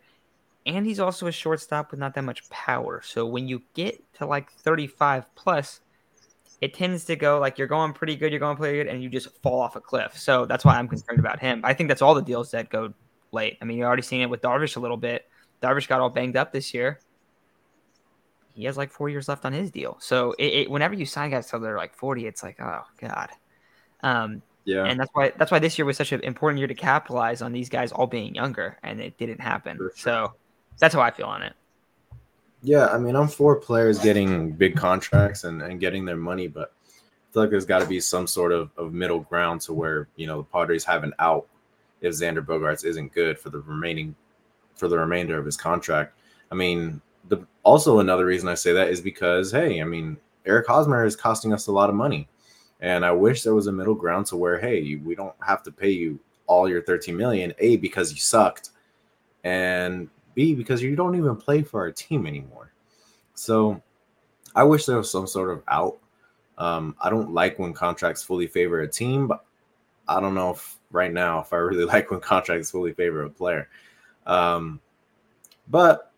And 0.66 0.86
he's 0.86 1.00
also 1.00 1.26
a 1.26 1.32
shortstop 1.32 1.90
with 1.90 2.00
not 2.00 2.14
that 2.14 2.24
much 2.24 2.48
power. 2.48 3.02
So 3.04 3.26
when 3.26 3.46
you 3.48 3.62
get 3.74 4.02
to 4.14 4.26
like 4.26 4.50
35 4.50 5.34
plus, 5.34 5.80
it 6.62 6.72
tends 6.72 7.04
to 7.04 7.16
go 7.16 7.38
like 7.38 7.58
you're 7.58 7.68
going 7.68 7.92
pretty 7.92 8.16
good, 8.16 8.32
you're 8.32 8.40
going 8.40 8.56
pretty 8.56 8.78
good, 8.78 8.86
and 8.86 9.02
you 9.02 9.10
just 9.10 9.28
fall 9.42 9.60
off 9.60 9.76
a 9.76 9.80
cliff. 9.80 10.18
So 10.18 10.46
that's 10.46 10.64
why 10.64 10.76
I'm 10.76 10.88
concerned 10.88 11.18
about 11.18 11.38
him. 11.38 11.60
I 11.64 11.74
think 11.74 11.88
that's 11.88 12.00
all 12.00 12.14
the 12.14 12.22
deals 12.22 12.50
that 12.52 12.70
go 12.70 12.94
late. 13.32 13.58
I 13.60 13.66
mean, 13.66 13.76
you're 13.76 13.86
already 13.86 14.02
seeing 14.02 14.22
it 14.22 14.30
with 14.30 14.40
Darvish 14.40 14.76
a 14.76 14.80
little 14.80 14.96
bit. 14.96 15.26
Darvish 15.62 15.86
got 15.86 16.00
all 16.00 16.10
banged 16.10 16.36
up 16.36 16.52
this 16.52 16.72
year. 16.72 17.00
He 18.54 18.64
has 18.64 18.76
like 18.76 18.90
four 18.90 19.08
years 19.08 19.28
left 19.28 19.44
on 19.44 19.52
his 19.52 19.70
deal. 19.70 19.96
So 20.00 20.32
it, 20.38 20.44
it, 20.44 20.70
whenever 20.70 20.94
you 20.94 21.06
sign 21.06 21.30
guys 21.30 21.50
till 21.50 21.60
they're 21.60 21.76
like 21.76 21.94
40, 21.94 22.26
it's 22.26 22.42
like, 22.42 22.60
oh 22.60 22.82
god. 23.00 23.30
Um, 24.02 24.42
yeah. 24.64 24.84
And 24.84 24.98
that's 24.98 25.10
why 25.12 25.32
that's 25.36 25.50
why 25.50 25.58
this 25.58 25.78
year 25.78 25.84
was 25.84 25.96
such 25.96 26.12
an 26.12 26.20
important 26.22 26.58
year 26.58 26.68
to 26.68 26.74
capitalize 26.74 27.42
on 27.42 27.52
these 27.52 27.68
guys 27.68 27.92
all 27.92 28.06
being 28.06 28.34
younger, 28.34 28.78
and 28.82 29.00
it 29.00 29.18
didn't 29.18 29.40
happen. 29.40 29.76
Sure. 29.76 29.92
So 29.96 30.32
that's 30.78 30.94
how 30.94 31.00
I 31.00 31.10
feel 31.10 31.26
on 31.26 31.42
it. 31.42 31.52
Yeah, 32.62 32.86
I 32.86 32.96
mean, 32.96 33.14
I'm 33.14 33.28
for 33.28 33.56
players 33.56 33.98
getting 33.98 34.52
big 34.52 34.74
contracts 34.74 35.44
and, 35.44 35.60
and 35.60 35.78
getting 35.78 36.06
their 36.06 36.16
money, 36.16 36.48
but 36.48 36.72
I 36.88 37.32
feel 37.32 37.42
like 37.42 37.50
there's 37.50 37.66
got 37.66 37.80
to 37.80 37.86
be 37.86 38.00
some 38.00 38.26
sort 38.26 38.52
of, 38.52 38.70
of 38.78 38.94
middle 38.94 39.20
ground 39.20 39.60
to 39.62 39.74
where 39.74 40.08
you 40.16 40.26
know 40.26 40.38
the 40.38 40.44
Padres 40.44 40.84
have 40.84 41.04
an 41.04 41.12
out 41.18 41.46
if 42.00 42.14
Xander 42.14 42.44
Bogaerts 42.44 42.84
isn't 42.84 43.12
good 43.12 43.38
for 43.38 43.50
the 43.50 43.60
remaining 43.60 44.14
for 44.76 44.88
the 44.88 44.98
remainder 44.98 45.38
of 45.38 45.44
his 45.44 45.56
contract. 45.56 46.18
I 46.50 46.54
mean, 46.54 47.02
the 47.28 47.46
also 47.62 48.00
another 48.00 48.26
reason 48.26 48.48
I 48.48 48.54
say 48.54 48.72
that 48.72 48.88
is 48.88 49.00
because 49.00 49.50
hey, 49.50 49.80
I 49.80 49.84
mean, 49.84 50.16
Eric 50.46 50.66
Hosmer 50.66 51.04
is 51.04 51.16
costing 51.16 51.52
us 51.52 51.66
a 51.66 51.72
lot 51.72 51.88
of 51.90 51.96
money, 51.96 52.28
and 52.80 53.04
I 53.04 53.12
wish 53.12 53.42
there 53.42 53.54
was 53.54 53.66
a 53.66 53.72
middle 53.72 53.94
ground 53.94 54.26
to 54.26 54.36
where 54.36 54.58
hey, 54.58 54.96
we 54.96 55.14
don't 55.14 55.34
have 55.46 55.62
to 55.64 55.72
pay 55.72 55.90
you 55.90 56.18
all 56.46 56.68
your 56.68 56.82
13 56.82 57.16
million, 57.16 57.54
a 57.58 57.76
because 57.76 58.12
you 58.12 58.18
sucked, 58.18 58.70
and 59.44 60.08
B, 60.34 60.54
because 60.54 60.82
you 60.82 60.96
don't 60.96 61.16
even 61.16 61.36
play 61.36 61.62
for 61.62 61.80
our 61.80 61.92
team 61.92 62.26
anymore. 62.26 62.72
So 63.34 63.82
I 64.54 64.64
wish 64.64 64.86
there 64.86 64.96
was 64.96 65.10
some 65.10 65.26
sort 65.26 65.50
of 65.50 65.62
out. 65.68 65.98
Um, 66.58 66.94
I 67.00 67.10
don't 67.10 67.32
like 67.32 67.58
when 67.58 67.72
contracts 67.72 68.22
fully 68.22 68.46
favor 68.46 68.80
a 68.82 68.88
team, 68.88 69.26
but 69.26 69.44
I 70.06 70.20
don't 70.20 70.34
know 70.34 70.50
if 70.50 70.78
right 70.90 71.12
now 71.12 71.40
if 71.40 71.52
I 71.52 71.56
really 71.56 71.84
like 71.94 72.10
when 72.10 72.20
contracts 72.20 72.70
fully 72.70 72.92
favor 72.92 73.22
a 73.22 73.30
player. 73.30 73.68
Um, 74.26 74.80
but 75.68 76.12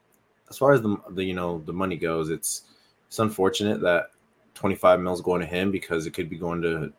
as 0.49 0.59
far 0.59 0.73
as 0.73 0.83
the, 0.83 0.97
the 1.11 1.25
you 1.25 1.35
know 1.35 1.63
the 1.67 1.73
money 1.73 1.97
goes, 1.97 2.31
it's 2.31 2.63
it's 3.09 3.19
unfortunate 3.19 3.81
that 3.81 4.11
25 4.55 5.01
mils 5.01 5.21
going 5.21 5.41
to 5.41 5.47
him 5.47 5.71
because 5.71 6.07
it 6.07 6.13
could 6.13 6.29
be 6.29 6.37
going 6.37 6.63
to 6.63 6.93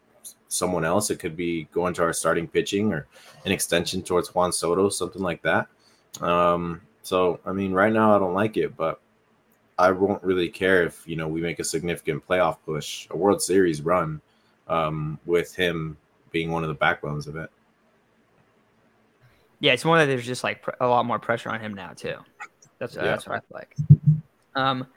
someone 0.47 0.86
else. 0.86 1.10
It 1.10 1.19
could 1.19 1.36
be 1.36 1.65
going 1.65 1.93
to 1.95 2.03
our 2.03 2.13
starting 2.13 2.47
pitching 2.47 2.93
or 2.93 3.07
an 3.45 3.51
extension 3.51 4.01
towards 4.01 4.33
Juan 4.33 4.51
Soto, 4.51 4.89
something 4.89 5.21
like 5.21 5.41
that. 5.41 5.67
Um, 6.21 6.81
so, 7.03 7.39
I 7.45 7.51
mean, 7.51 7.73
right 7.73 7.91
now 7.91 8.15
I 8.15 8.19
don't 8.19 8.33
like 8.33 8.57
it, 8.57 8.75
but 8.75 9.01
I 9.77 9.91
won't 9.91 10.23
really 10.23 10.49
care 10.49 10.83
if, 10.83 11.03
you 11.05 11.15
know, 11.15 11.27
we 11.27 11.41
make 11.41 11.60
a 11.60 11.63
significant 11.63 12.27
playoff 12.27 12.57
push, 12.65 13.07
a 13.12 13.17
World 13.17 13.41
Series 13.41 13.81
run 13.81 14.21
um, 14.67 15.19
with 15.25 15.55
him 15.55 15.97
being 16.31 16.51
one 16.51 16.63
of 16.63 16.69
the 16.69 16.75
backbones 16.75 17.27
of 17.27 17.36
it. 17.36 17.49
Yeah, 19.60 19.73
it's 19.73 19.86
more 19.86 19.97
that 19.97 20.05
there's 20.05 20.25
just 20.25 20.43
like 20.43 20.63
a 20.79 20.88
lot 20.88 21.05
more 21.05 21.19
pressure 21.19 21.49
on 21.49 21.60
him 21.60 21.73
now, 21.73 21.93
too. 21.93 22.15
That's, 22.79 22.95
yeah. 22.95 23.03
that's 23.03 23.27
what 23.27 23.35
I 23.35 23.39
feel 23.39 23.47
like. 23.51 23.75
Um, 24.55 24.87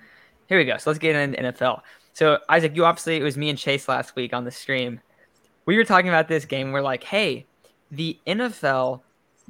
here 0.48 0.58
we 0.58 0.64
go. 0.64 0.76
So 0.76 0.90
let's 0.90 0.98
get 0.98 1.16
into 1.16 1.40
NFL. 1.40 1.82
So, 2.12 2.38
Isaac, 2.48 2.74
you 2.74 2.84
obviously, 2.84 3.16
it 3.16 3.22
was 3.22 3.36
me 3.36 3.50
and 3.50 3.58
Chase 3.58 3.88
last 3.88 4.16
week 4.16 4.34
on 4.34 4.44
the 4.44 4.50
stream. 4.50 5.00
We 5.66 5.76
were 5.76 5.84
talking 5.84 6.08
about 6.08 6.28
this 6.28 6.44
game. 6.44 6.72
We're 6.72 6.82
like, 6.82 7.04
hey, 7.04 7.46
the 7.90 8.18
NFL 8.26 9.00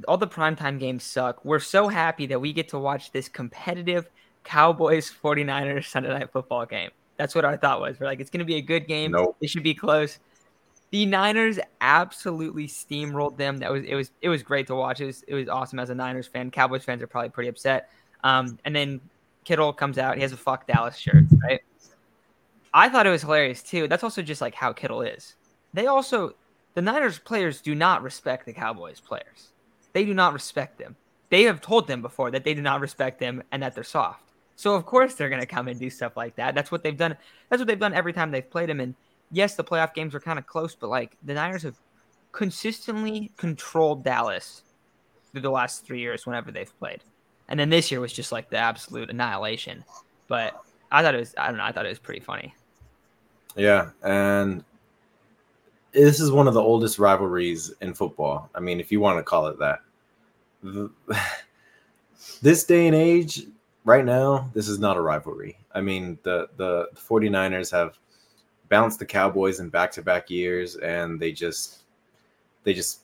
all 0.07 0.17
the 0.17 0.27
primetime 0.27 0.79
games 0.79 1.03
suck. 1.03 1.43
We're 1.45 1.59
so 1.59 1.87
happy 1.87 2.25
that 2.27 2.39
we 2.39 2.53
get 2.53 2.69
to 2.69 2.79
watch 2.79 3.11
this 3.11 3.27
competitive 3.27 4.09
Cowboys 4.43 5.11
49ers 5.11 5.85
Sunday 5.85 6.09
night 6.09 6.31
football 6.31 6.65
game. 6.65 6.89
That's 7.17 7.35
what 7.35 7.45
our 7.45 7.57
thought 7.57 7.81
was. 7.81 7.99
We're 7.99 8.07
like, 8.07 8.19
it's 8.19 8.29
going 8.29 8.39
to 8.39 8.45
be 8.45 8.55
a 8.55 8.61
good 8.61 8.87
game. 8.87 9.11
Nope. 9.11 9.37
It 9.41 9.49
should 9.49 9.63
be 9.63 9.75
close. 9.75 10.19
The 10.89 11.05
Niners 11.05 11.59
absolutely 11.79 12.67
steamrolled 12.67 13.37
them. 13.37 13.57
That 13.59 13.71
was 13.71 13.85
it 13.85 13.95
was 13.95 14.11
it 14.21 14.27
was 14.27 14.43
great 14.43 14.67
to 14.67 14.75
watch. 14.75 14.99
It 14.99 15.05
was 15.05 15.23
it 15.23 15.33
was 15.33 15.47
awesome 15.47 15.79
as 15.79 15.89
a 15.89 15.95
Niners 15.95 16.27
fan. 16.27 16.51
Cowboys 16.51 16.83
fans 16.83 17.01
are 17.01 17.07
probably 17.07 17.29
pretty 17.29 17.47
upset. 17.47 17.89
Um, 18.23 18.59
and 18.65 18.75
then 18.75 19.01
Kittle 19.43 19.73
comes 19.73 19.97
out. 19.97 20.15
He 20.15 20.21
has 20.21 20.31
a 20.31 20.37
fuck 20.37 20.67
Dallas 20.67 20.97
shirt, 20.97 21.25
right? 21.43 21.61
I 22.73 22.89
thought 22.89 23.07
it 23.07 23.11
was 23.11 23.21
hilarious 23.21 23.63
too. 23.63 23.87
That's 23.87 24.03
also 24.03 24.21
just 24.21 24.41
like 24.41 24.55
how 24.55 24.71
Kittle 24.73 25.01
is. 25.01 25.35
They 25.73 25.87
also 25.87 26.35
the 26.73 26.81
Niners 26.81 27.19
players 27.19 27.61
do 27.61 27.75
not 27.75 28.01
respect 28.01 28.45
the 28.45 28.53
Cowboys 28.53 28.99
players. 28.99 29.49
They 29.93 30.05
do 30.05 30.13
not 30.13 30.33
respect 30.33 30.77
them. 30.77 30.95
They 31.29 31.43
have 31.43 31.61
told 31.61 31.87
them 31.87 32.01
before 32.01 32.31
that 32.31 32.43
they 32.43 32.53
do 32.53 32.61
not 32.61 32.81
respect 32.81 33.19
them 33.19 33.43
and 33.51 33.61
that 33.61 33.75
they're 33.75 33.83
soft. 33.83 34.31
So 34.55 34.75
of 34.75 34.85
course 34.85 35.15
they're 35.15 35.29
going 35.29 35.41
to 35.41 35.47
come 35.47 35.67
and 35.67 35.79
do 35.79 35.89
stuff 35.89 36.15
like 36.15 36.35
that. 36.35 36.55
That's 36.55 36.71
what 36.71 36.83
they've 36.83 36.97
done. 36.97 37.15
That's 37.49 37.59
what 37.59 37.67
they've 37.67 37.79
done 37.79 37.93
every 37.93 38.13
time 38.13 38.31
they've 38.31 38.49
played 38.49 38.69
them. 38.69 38.79
And 38.79 38.95
yes, 39.31 39.55
the 39.55 39.63
playoff 39.63 39.93
games 39.93 40.13
were 40.13 40.19
kind 40.19 40.39
of 40.39 40.47
close, 40.47 40.75
but 40.75 40.89
like 40.89 41.17
the 41.23 41.33
Niners 41.33 41.63
have 41.63 41.77
consistently 42.31 43.31
controlled 43.37 44.03
Dallas 44.03 44.63
through 45.31 45.41
the 45.41 45.49
last 45.49 45.85
three 45.85 45.99
years 45.99 46.25
whenever 46.25 46.51
they've 46.51 46.77
played. 46.79 47.03
And 47.47 47.59
then 47.59 47.69
this 47.69 47.91
year 47.91 47.99
was 47.99 48.13
just 48.13 48.31
like 48.31 48.49
the 48.49 48.57
absolute 48.57 49.09
annihilation. 49.09 49.83
But 50.27 50.61
I 50.91 51.01
thought 51.01 51.15
it 51.15 51.19
was 51.19 51.35
I 51.37 51.47
don't 51.47 51.57
know, 51.57 51.63
I 51.63 51.71
thought 51.71 51.85
it 51.85 51.89
was 51.89 51.99
pretty 51.99 52.21
funny. 52.21 52.53
Yeah, 53.55 53.89
and 54.03 54.63
this 55.91 56.19
is 56.19 56.31
one 56.31 56.47
of 56.47 56.53
the 56.53 56.61
oldest 56.61 56.99
rivalries 56.99 57.73
in 57.81 57.93
football. 57.93 58.49
I 58.55 58.59
mean, 58.59 58.79
if 58.79 58.91
you 58.91 58.99
want 58.99 59.19
to 59.19 59.23
call 59.23 59.47
it 59.47 59.59
that. 59.59 59.79
this 62.41 62.63
day 62.63 62.87
and 62.87 62.95
age, 62.95 63.45
right 63.83 64.05
now, 64.05 64.49
this 64.53 64.67
is 64.67 64.79
not 64.79 64.97
a 64.97 65.01
rivalry. 65.01 65.57
I 65.73 65.81
mean, 65.81 66.17
the, 66.23 66.47
the, 66.57 66.89
the 66.93 66.99
49ers 66.99 67.71
have 67.71 67.97
bounced 68.69 68.99
the 68.99 69.05
Cowboys 69.05 69.59
in 69.59 69.69
back-to-back 69.69 70.29
years 70.29 70.77
and 70.77 71.19
they 71.19 71.31
just 71.31 71.83
they 72.63 72.73
just 72.73 73.01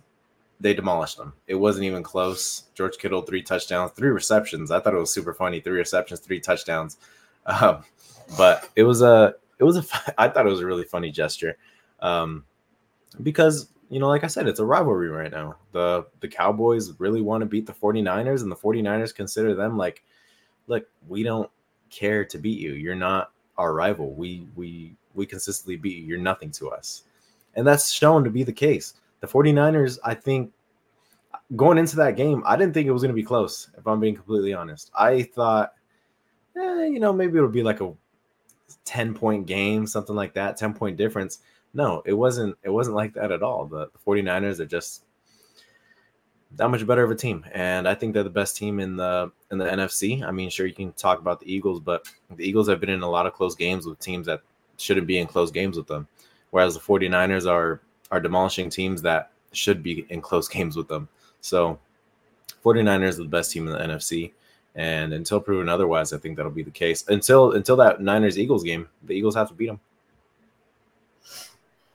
they 0.59 0.73
demolished 0.73 1.17
them. 1.17 1.33
It 1.47 1.55
wasn't 1.55 1.85
even 1.85 2.03
close. 2.03 2.63
George 2.73 2.97
Kittle 2.97 3.21
three 3.21 3.41
touchdowns, 3.41 3.91
three 3.91 4.09
receptions. 4.09 4.71
I 4.71 4.79
thought 4.79 4.93
it 4.93 4.99
was 4.99 5.13
super 5.13 5.33
funny. 5.33 5.59
Three 5.59 5.77
receptions, 5.77 6.19
three 6.19 6.39
touchdowns. 6.39 6.97
Um, 7.45 7.83
but 8.37 8.69
it 8.75 8.83
was 8.83 9.01
a 9.01 9.35
it 9.59 9.63
was 9.63 9.77
a 9.77 10.13
I 10.17 10.27
thought 10.29 10.45
it 10.45 10.49
was 10.49 10.61
a 10.61 10.65
really 10.65 10.83
funny 10.83 11.11
gesture. 11.11 11.57
Um, 11.99 12.43
because 13.23 13.69
you 13.89 13.99
know 13.99 14.07
like 14.07 14.23
i 14.23 14.27
said 14.27 14.47
it's 14.47 14.59
a 14.59 14.65
rivalry 14.65 15.09
right 15.09 15.31
now 15.31 15.55
the 15.71 16.05
the 16.19 16.27
cowboys 16.27 16.99
really 16.99 17.21
want 17.21 17.41
to 17.41 17.45
beat 17.45 17.65
the 17.65 17.73
49ers 17.73 18.41
and 18.41 18.51
the 18.51 18.55
49ers 18.55 19.15
consider 19.15 19.55
them 19.55 19.77
like 19.77 20.03
look 20.67 20.85
we 21.07 21.23
don't 21.23 21.49
care 21.89 22.25
to 22.25 22.37
beat 22.37 22.59
you 22.59 22.73
you're 22.73 22.95
not 22.95 23.31
our 23.57 23.73
rival 23.73 24.13
we 24.13 24.47
we 24.55 24.93
we 25.13 25.25
consistently 25.25 25.77
beat 25.77 25.97
you 25.97 26.03
you're 26.03 26.17
nothing 26.17 26.51
to 26.51 26.69
us 26.69 27.03
and 27.55 27.65
that's 27.65 27.91
shown 27.91 28.23
to 28.23 28.29
be 28.29 28.43
the 28.43 28.51
case 28.51 28.95
the 29.19 29.27
49ers 29.27 29.97
i 30.03 30.13
think 30.13 30.51
going 31.55 31.77
into 31.77 31.95
that 31.97 32.15
game, 32.15 32.43
I 32.45 32.57
didn't 32.57 32.73
think 32.73 32.87
it 32.87 32.91
was 32.91 33.01
going 33.01 33.13
to 33.13 33.21
be 33.21 33.23
close. 33.23 33.69
If 33.77 33.87
I'm 33.87 33.99
being 33.99 34.15
completely 34.15 34.53
honest, 34.53 34.91
I 34.97 35.23
thought, 35.23 35.73
eh, 36.55 36.85
you 36.85 36.99
know, 36.99 37.13
maybe 37.13 37.37
it'll 37.37 37.49
be 37.49 37.63
like 37.63 37.81
a 37.81 37.93
10 38.85 39.13
point 39.13 39.45
game, 39.45 39.87
something 39.87 40.15
like 40.15 40.33
that, 40.33 40.57
10 40.57 40.73
point 40.73 40.97
difference. 40.97 41.39
No, 41.73 42.01
it 42.05 42.13
wasn't. 42.13 42.57
It 42.63 42.69
wasn't 42.69 42.95
like 42.95 43.13
that 43.13 43.31
at 43.31 43.43
all. 43.43 43.65
The, 43.65 43.89
the 43.91 43.99
49ers 44.05 44.59
are 44.59 44.65
just 44.65 45.03
that 46.55 46.69
much 46.69 46.87
better 46.87 47.03
of 47.03 47.11
a 47.11 47.15
team, 47.15 47.45
and 47.53 47.87
I 47.87 47.93
think 47.93 48.13
they're 48.13 48.23
the 48.23 48.29
best 48.29 48.55
team 48.55 48.79
in 48.79 48.95
the 48.95 49.31
in 49.51 49.57
the 49.57 49.65
NFC. 49.65 50.23
I 50.23 50.31
mean, 50.31 50.49
sure 50.49 50.65
you 50.65 50.73
can 50.73 50.93
talk 50.93 51.19
about 51.19 51.39
the 51.39 51.53
Eagles, 51.53 51.81
but 51.81 52.07
the 52.35 52.47
Eagles 52.47 52.69
have 52.69 52.79
been 52.79 52.89
in 52.89 53.01
a 53.01 53.09
lot 53.09 53.27
of 53.27 53.33
close 53.33 53.53
games 53.53 53.85
with 53.85 53.99
teams 53.99 54.25
that 54.27 54.41
shouldn't 54.77 55.07
be 55.07 55.19
in 55.19 55.27
close 55.27 55.51
games 55.51 55.75
with 55.75 55.87
them, 55.87 56.07
whereas 56.51 56.73
the 56.73 56.79
49ers 56.79 57.51
are 57.51 57.81
are 58.11 58.19
demolishing 58.19 58.69
teams 58.69 59.01
that 59.01 59.31
should 59.51 59.83
be 59.83 60.05
in 60.09 60.21
close 60.21 60.47
games 60.57 60.75
with 60.75 60.87
them. 60.87 61.07
So 61.41 61.79
49ers 62.63 63.19
are 63.19 63.23
the 63.23 63.29
best 63.29 63.51
team 63.51 63.67
in 63.67 63.73
the 63.73 63.79
NFC. 63.79 64.31
And 64.75 65.13
until 65.13 65.39
proven 65.39 65.69
otherwise, 65.69 66.13
I 66.13 66.17
think 66.17 66.37
that'll 66.37 66.51
be 66.51 66.61
the 66.61 66.69
case. 66.69 67.03
Until 67.07 67.53
until 67.53 67.75
that 67.77 67.99
Niners 67.99 68.37
Eagles 68.37 68.63
game, 68.63 68.87
the 69.03 69.13
Eagles 69.15 69.33
have 69.33 69.47
to 69.47 69.55
beat 69.55 69.67
them. 69.67 69.79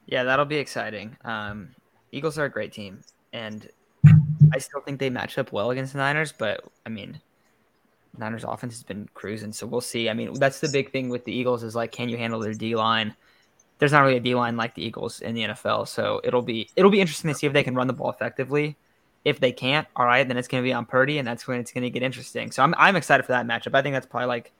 Yeah, 0.06 0.24
that'll 0.24 0.44
be 0.44 0.56
exciting. 0.56 1.16
Um, 1.24 1.68
Eagles 2.10 2.38
are 2.38 2.44
a 2.44 2.50
great 2.50 2.72
team, 2.72 3.00
and 3.32 3.68
I 4.52 4.58
still 4.58 4.80
think 4.80 4.98
they 4.98 5.10
match 5.10 5.38
up 5.38 5.52
well 5.52 5.70
against 5.70 5.92
the 5.92 6.00
Niners. 6.00 6.32
But 6.32 6.64
I 6.84 6.88
mean, 6.88 7.20
Niners 8.18 8.42
offense 8.42 8.74
has 8.74 8.82
been 8.82 9.08
cruising, 9.14 9.52
so 9.52 9.64
we'll 9.64 9.80
see. 9.80 10.10
I 10.10 10.14
mean, 10.14 10.34
that's 10.34 10.58
the 10.58 10.68
big 10.68 10.90
thing 10.90 11.08
with 11.08 11.24
the 11.24 11.32
Eagles 11.32 11.62
is 11.62 11.76
like, 11.76 11.92
can 11.92 12.08
you 12.08 12.16
handle 12.16 12.40
their 12.40 12.52
D 12.52 12.74
line? 12.74 13.14
There's 13.78 13.92
not 13.92 14.00
really 14.00 14.16
a 14.16 14.20
D 14.20 14.34
line 14.34 14.56
like 14.56 14.74
the 14.74 14.84
Eagles 14.84 15.20
in 15.20 15.34
the 15.34 15.42
NFL, 15.42 15.88
so 15.88 16.20
it'll 16.24 16.42
be 16.42 16.68
it'll 16.76 16.90
be 16.90 17.00
interesting 17.00 17.28
to 17.28 17.34
see 17.34 17.46
if 17.46 17.52
they 17.52 17.62
can 17.62 17.74
run 17.74 17.86
the 17.86 17.92
ball 17.92 18.10
effectively. 18.10 18.76
If 19.24 19.38
they 19.38 19.52
can't, 19.52 19.86
all 19.94 20.04
right, 20.04 20.26
then 20.26 20.36
it's 20.36 20.48
going 20.48 20.62
to 20.62 20.66
be 20.66 20.72
on 20.72 20.84
Purdy, 20.84 21.18
and 21.18 21.26
that's 21.26 21.46
when 21.46 21.60
it's 21.60 21.72
going 21.72 21.82
to 21.82 21.90
get 21.90 22.02
interesting. 22.02 22.50
So 22.50 22.62
I'm 22.62 22.74
I'm 22.76 22.96
excited 22.96 23.24
for 23.24 23.32
that 23.32 23.46
matchup. 23.46 23.74
I 23.74 23.82
think 23.82 23.94
that's 23.94 24.06
probably 24.06 24.26
like, 24.26 24.52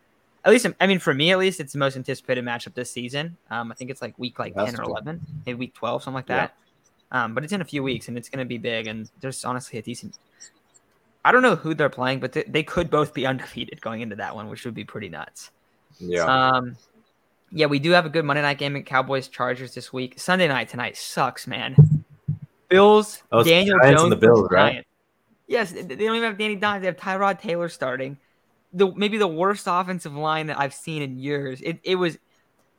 at 0.45 0.51
least 0.53 0.67
I 0.81 0.87
mean 0.87 0.99
for 0.99 1.15
me 1.15 1.31
at 1.31 1.39
least, 1.39 1.61
it's 1.61 1.73
the 1.73 1.79
most 1.79 1.97
anticipated 1.97 2.45
matchup 2.45 2.75
this 2.75 2.91
season. 2.91 3.37
Um, 3.51 3.71
I 3.71 3.75
think 3.75 3.91
it's 3.91 4.03
like 4.03 4.19
week 4.19 4.39
like 4.39 4.55
that's 4.55 4.73
ten 4.73 4.81
or 4.81 4.85
eleven, 4.85 5.21
maybe 5.47 5.59
week 5.59 5.75
twelve, 5.75 6.03
something 6.03 6.17
like 6.17 6.27
that. 6.27 6.55
Yeah. 6.55 7.25
Um, 7.25 7.35
but 7.35 7.45
it's 7.45 7.53
in 7.53 7.61
a 7.61 7.65
few 7.65 7.83
weeks, 7.83 8.09
and 8.09 8.17
it's 8.17 8.29
going 8.29 8.39
to 8.39 8.49
be 8.49 8.59
big. 8.59 8.87
And 8.87 9.11
there's 9.21 9.45
honestly 9.45 9.79
a 9.79 9.83
decent. 9.83 10.19
I 11.25 11.31
don't 11.31 11.43
know 11.43 11.55
who 11.55 11.75
they're 11.75 11.91
playing, 11.91 12.19
but 12.19 12.33
they, 12.33 12.43
they 12.45 12.63
could 12.63 12.91
both 12.91 13.15
be 13.15 13.27
undefeated 13.33 13.81
going 13.81 14.01
into 14.01 14.17
that 14.17 14.35
one, 14.35 14.49
which 14.49 14.65
would 14.65 14.75
be 14.75 14.85
pretty 14.85 15.09
nuts. 15.09 15.51
Yeah. 15.99 16.25
Um, 16.25 16.77
yeah, 17.53 17.67
we 17.67 17.79
do 17.79 17.91
have 17.91 18.07
a 18.07 18.09
good 18.09 18.25
Monday 18.25 18.43
night 18.43 18.59
game 18.59 18.77
at 18.77 18.87
Cowboys 18.87 19.29
Chargers 19.29 19.75
this 19.75 19.93
week. 19.93 20.19
Sunday 20.19 20.49
night 20.49 20.69
tonight 20.69 20.97
sucks, 20.97 21.47
man. 21.47 22.05
Bills, 22.69 23.23
oh, 23.31 23.45
Daniel 23.45 23.79
Giants 23.83 24.01
Jones, 24.01 24.03
and 24.05 24.13
the 24.13 24.27
Bills, 24.27 24.49
right? 24.51 24.87
Yes, 25.47 25.73
they 25.73 25.83
don't 25.83 26.17
even 26.17 26.23
have 26.23 26.39
Danny 26.39 26.57
Dimes. 26.57 26.81
They 26.81 26.87
have 26.87 26.97
Tyrod 26.97 27.39
Taylor 27.41 27.69
starting. 27.69 28.17
The 28.73 28.91
maybe 28.95 29.19
the 29.19 29.29
worst 29.29 29.67
offensive 29.69 30.15
line 30.15 30.47
that 30.47 30.59
I've 30.59 30.73
seen 30.73 31.03
in 31.03 31.19
years. 31.19 31.61
It, 31.61 31.79
it 31.83 31.97
was, 31.97 32.17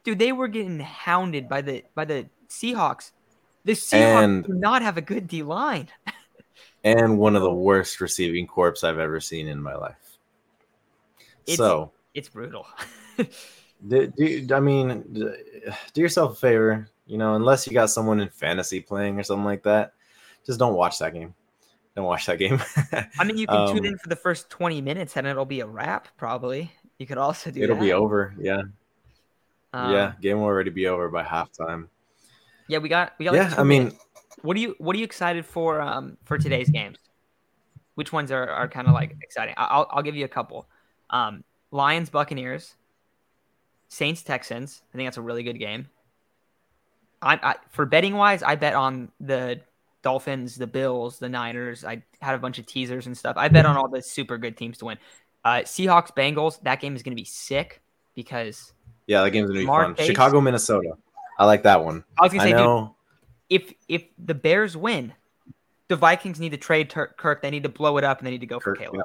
dude. 0.03 0.17
They 0.17 0.31
were 0.31 0.47
getting 0.47 0.79
hounded 0.79 1.47
by 1.47 1.61
the 1.61 1.83
by 1.93 2.05
the 2.05 2.27
Seahawks. 2.49 3.11
The 3.65 3.73
Seahawks 3.73 4.23
And- 4.23 4.43
do 4.45 4.53
not 4.53 4.81
have 4.81 4.97
a 4.97 5.01
good 5.01 5.27
D 5.27 5.43
line. 5.43 5.89
And 6.85 7.17
one 7.17 7.37
of 7.37 7.41
the 7.41 7.53
worst 7.53 8.01
receiving 8.01 8.45
corps 8.45 8.83
I've 8.83 8.99
ever 8.99 9.21
seen 9.21 9.47
in 9.47 9.61
my 9.61 9.73
life. 9.73 10.17
It's- 11.45 11.55
so, 11.55 11.93
It's 12.13 12.27
brutal. 12.27 12.67
do, 13.87 14.07
do, 14.07 14.55
I 14.55 14.59
mean, 14.59 15.03
do 15.93 16.01
yourself 16.01 16.33
a 16.33 16.35
favor, 16.35 16.87
you 17.05 17.17
know, 17.17 17.35
unless 17.35 17.67
you 17.67 17.73
got 17.73 17.89
someone 17.89 18.19
in 18.19 18.29
fantasy 18.29 18.79
playing 18.79 19.19
or 19.19 19.23
something 19.23 19.45
like 19.45 19.63
that, 19.63 19.93
just 20.45 20.59
don't 20.59 20.75
watch 20.75 20.99
that 20.99 21.13
game. 21.13 21.33
Don't 21.95 22.05
watch 22.05 22.25
that 22.25 22.39
game. 22.39 22.59
I 23.19 23.23
mean, 23.23 23.37
you 23.37 23.45
can 23.45 23.67
tune 23.67 23.79
Um, 23.79 23.85
in 23.85 23.97
for 23.99 24.09
the 24.09 24.15
first 24.15 24.49
twenty 24.49 24.81
minutes 24.81 25.15
and 25.15 25.27
it'll 25.27 25.45
be 25.45 25.59
a 25.59 25.67
wrap. 25.67 26.07
Probably 26.17 26.71
you 26.97 27.05
could 27.05 27.19
also 27.19 27.51
do. 27.51 27.61
It'll 27.61 27.77
be 27.77 27.93
over. 27.93 28.33
Yeah. 28.39 28.61
Um, 29.73 29.91
yeah. 29.93 30.13
Game 30.19 30.37
will 30.37 30.45
already 30.45 30.71
be 30.71 30.87
over 30.87 31.07
by 31.09 31.23
halftime. 31.23 31.87
yeah. 32.67 32.79
We 32.79 32.89
got 32.89 33.13
we 33.19 33.25
got. 33.25 33.35
Yeah. 33.35 33.49
two 33.49 33.61
I 33.61 33.63
mean. 33.63 33.91
What 34.41 34.57
are 34.57 34.59
you 34.59 34.75
What 34.79 34.95
are 34.95 34.99
you 34.99 35.05
excited 35.05 35.45
for? 35.45 35.79
Um, 35.81 36.17
for 36.25 36.37
today's 36.39 36.69
games, 36.69 36.97
which 37.93 38.11
ones 38.11 38.31
are, 38.31 38.49
are 38.49 38.67
kind 38.67 38.87
of 38.87 38.93
like 38.93 39.15
exciting? 39.21 39.53
I'll 39.55 39.87
I'll 39.91 40.01
give 40.03 40.15
you 40.15 40.25
a 40.25 40.29
couple. 40.29 40.67
Um, 41.11 41.43
Lions 41.71 42.09
Buccaneers, 42.09 42.75
Saints 43.93 44.23
Texans. 44.23 44.81
I 44.91 44.97
think 44.97 45.07
that's 45.07 45.17
a 45.17 45.21
really 45.21 45.43
good 45.43 45.59
game. 45.59 45.87
I, 47.21 47.39
I 47.41 47.55
for 47.69 47.85
betting 47.85 48.15
wise, 48.15 48.41
I 48.41 48.55
bet 48.55 48.73
on 48.73 49.11
the 49.19 49.61
Dolphins, 50.01 50.55
the 50.55 50.67
Bills, 50.67 51.19
the 51.19 51.29
Niners. 51.29 51.85
I 51.85 52.03
had 52.21 52.33
a 52.33 52.39
bunch 52.39 52.57
of 52.57 52.65
teasers 52.65 53.05
and 53.05 53.15
stuff. 53.15 53.35
I 53.37 53.49
bet 53.49 53.65
on 53.65 53.77
all 53.77 53.87
the 53.87 54.01
super 54.01 54.37
good 54.39 54.57
teams 54.57 54.79
to 54.79 54.85
win. 54.85 54.97
Uh, 55.45 55.59
Seahawks 55.59 56.11
Bengals. 56.11 56.61
That 56.63 56.81
game 56.81 56.95
is 56.95 57.03
going 57.03 57.15
to 57.15 57.21
be 57.21 57.25
sick 57.25 57.81
because 58.15 58.73
yeah, 59.05 59.21
that 59.21 59.29
game's 59.29 59.51
going 59.51 59.61
to 59.61 59.65
be 59.65 59.69
Ja'Marr 59.69 59.85
fun. 59.85 59.95
Chase. 59.95 60.07
Chicago, 60.07 60.41
Minnesota. 60.41 60.93
I 61.37 61.45
like 61.45 61.63
that 61.63 61.83
one. 61.85 62.03
I 62.19 62.23
was 62.23 62.33
going 62.33 62.51
to 62.51 62.57
say, 62.57 62.63
dude, 62.63 62.89
if 63.49 63.73
if 63.87 64.03
the 64.17 64.33
Bears 64.33 64.75
win, 64.75 65.13
the 65.87 65.95
Vikings 65.95 66.39
need 66.39 66.51
to 66.51 66.57
trade 66.57 66.89
Tur- 66.89 67.13
Kirk. 67.15 67.43
They 67.43 67.51
need 67.51 67.63
to 67.63 67.69
blow 67.69 67.97
it 67.97 68.03
up 68.03 68.17
and 68.17 68.27
they 68.27 68.31
need 68.31 68.41
to 68.41 68.47
go 68.47 68.59
for 68.59 68.73
Kirk, 68.73 68.79
Caleb. 68.79 68.95
yeah. 68.95 69.03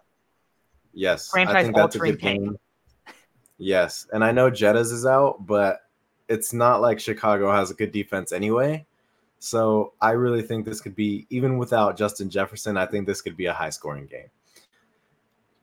Yes. 0.94 1.28
Franchise 1.28 1.54
I 1.54 1.62
think 1.64 1.76
that's 1.76 1.94
a 1.94 1.98
altering 1.98 2.12
good 2.12 2.20
tank. 2.22 2.42
game. 2.42 2.58
Yes. 3.58 4.06
And 4.12 4.24
I 4.24 4.32
know 4.32 4.50
Jettas 4.50 4.92
is 4.92 5.04
out, 5.04 5.44
but 5.46 5.80
it's 6.28 6.52
not 6.52 6.80
like 6.80 7.00
Chicago 7.00 7.50
has 7.52 7.70
a 7.70 7.74
good 7.74 7.92
defense 7.92 8.32
anyway. 8.32 8.86
So 9.40 9.92
I 10.00 10.12
really 10.12 10.42
think 10.42 10.64
this 10.64 10.80
could 10.80 10.96
be, 10.96 11.26
even 11.30 11.58
without 11.58 11.96
Justin 11.96 12.30
Jefferson, 12.30 12.76
I 12.76 12.86
think 12.86 13.06
this 13.06 13.20
could 13.20 13.36
be 13.36 13.46
a 13.46 13.52
high 13.52 13.70
scoring 13.70 14.06
game. 14.06 14.28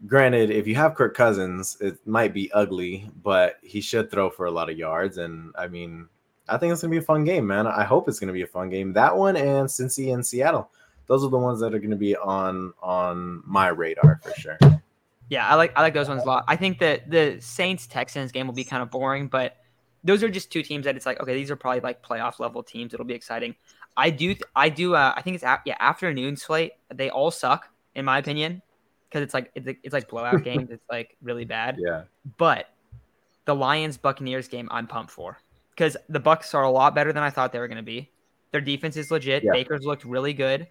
Granted, 0.07 0.49
if 0.51 0.67
you 0.67 0.75
have 0.75 0.95
Kirk 0.95 1.15
Cousins, 1.15 1.77
it 1.79 1.97
might 2.05 2.33
be 2.33 2.51
ugly, 2.51 3.09
but 3.23 3.57
he 3.63 3.81
should 3.81 4.11
throw 4.11 4.29
for 4.29 4.45
a 4.45 4.51
lot 4.51 4.69
of 4.69 4.77
yards. 4.77 5.17
And 5.17 5.53
I 5.57 5.67
mean, 5.67 6.07
I 6.47 6.57
think 6.57 6.73
it's 6.73 6.81
going 6.81 6.91
to 6.91 6.99
be 6.99 7.03
a 7.03 7.05
fun 7.05 7.23
game, 7.23 7.47
man. 7.47 7.65
I 7.65 7.83
hope 7.83 8.07
it's 8.07 8.19
going 8.19 8.27
to 8.27 8.33
be 8.33 8.43
a 8.43 8.47
fun 8.47 8.69
game. 8.69 8.93
That 8.93 9.15
one 9.15 9.35
and 9.35 9.67
Cincy 9.67 10.13
and 10.13 10.25
Seattle. 10.25 10.69
Those 11.07 11.23
are 11.23 11.29
the 11.29 11.37
ones 11.37 11.59
that 11.59 11.73
are 11.73 11.79
going 11.79 11.91
to 11.91 11.95
be 11.95 12.15
on 12.15 12.73
on 12.81 13.41
my 13.45 13.69
radar 13.69 14.19
for 14.23 14.33
sure. 14.39 14.57
Yeah, 15.29 15.47
I 15.47 15.55
like 15.55 15.73
I 15.75 15.81
like 15.81 15.93
those 15.93 16.07
ones 16.07 16.23
a 16.23 16.25
lot. 16.25 16.45
I 16.47 16.55
think 16.55 16.79
that 16.79 17.09
the 17.09 17.37
Saints 17.39 17.87
Texans 17.87 18.31
game 18.31 18.47
will 18.47 18.53
be 18.53 18.63
kind 18.63 18.83
of 18.83 18.91
boring, 18.91 19.27
but 19.27 19.57
those 20.03 20.21
are 20.21 20.29
just 20.29 20.51
two 20.51 20.61
teams 20.61 20.85
that 20.85 20.95
it's 20.95 21.05
like 21.05 21.19
okay, 21.19 21.33
these 21.33 21.49
are 21.49 21.55
probably 21.55 21.81
like 21.81 22.03
playoff 22.03 22.39
level 22.39 22.61
teams. 22.61 22.93
It'll 22.93 23.05
be 23.05 23.15
exciting. 23.15 23.55
I 23.97 24.09
do 24.09 24.35
I 24.55 24.69
do 24.69 24.95
uh, 24.95 25.13
I 25.15 25.21
think 25.21 25.35
it's 25.35 25.43
a, 25.43 25.61
yeah 25.65 25.77
afternoon 25.79 26.37
slate. 26.37 26.73
They 26.93 27.09
all 27.09 27.31
suck 27.31 27.69
in 27.95 28.05
my 28.05 28.19
opinion 28.19 28.61
because 29.09 29.23
it's 29.23 29.33
like 29.33 29.51
it's, 29.55 29.67
it's 29.83 29.93
like 29.93 30.09
blowout 30.09 30.43
games. 30.43 30.69
It's 30.69 30.85
like 30.91 31.17
really 31.21 31.45
bad. 31.45 31.77
Yeah. 31.79 32.03
But 32.37 32.69
the 33.45 33.55
Lions 33.55 33.97
Buccaneers 33.97 34.47
game, 34.47 34.67
I'm 34.71 34.87
pumped 34.87 35.11
for 35.11 35.39
because 35.71 35.97
the 36.09 36.19
Bucs 36.19 36.53
are 36.53 36.63
a 36.63 36.69
lot 36.69 36.93
better 36.93 37.13
than 37.13 37.23
I 37.23 37.29
thought 37.29 37.51
they 37.51 37.59
were 37.59 37.67
going 37.67 37.77
to 37.77 37.83
be. 37.83 38.11
Their 38.51 38.61
defense 38.61 38.97
is 38.97 39.11
legit. 39.11 39.43
Yeah. 39.43 39.51
Baker's 39.53 39.85
looked 39.85 40.05
really 40.05 40.33
good, 40.33 40.67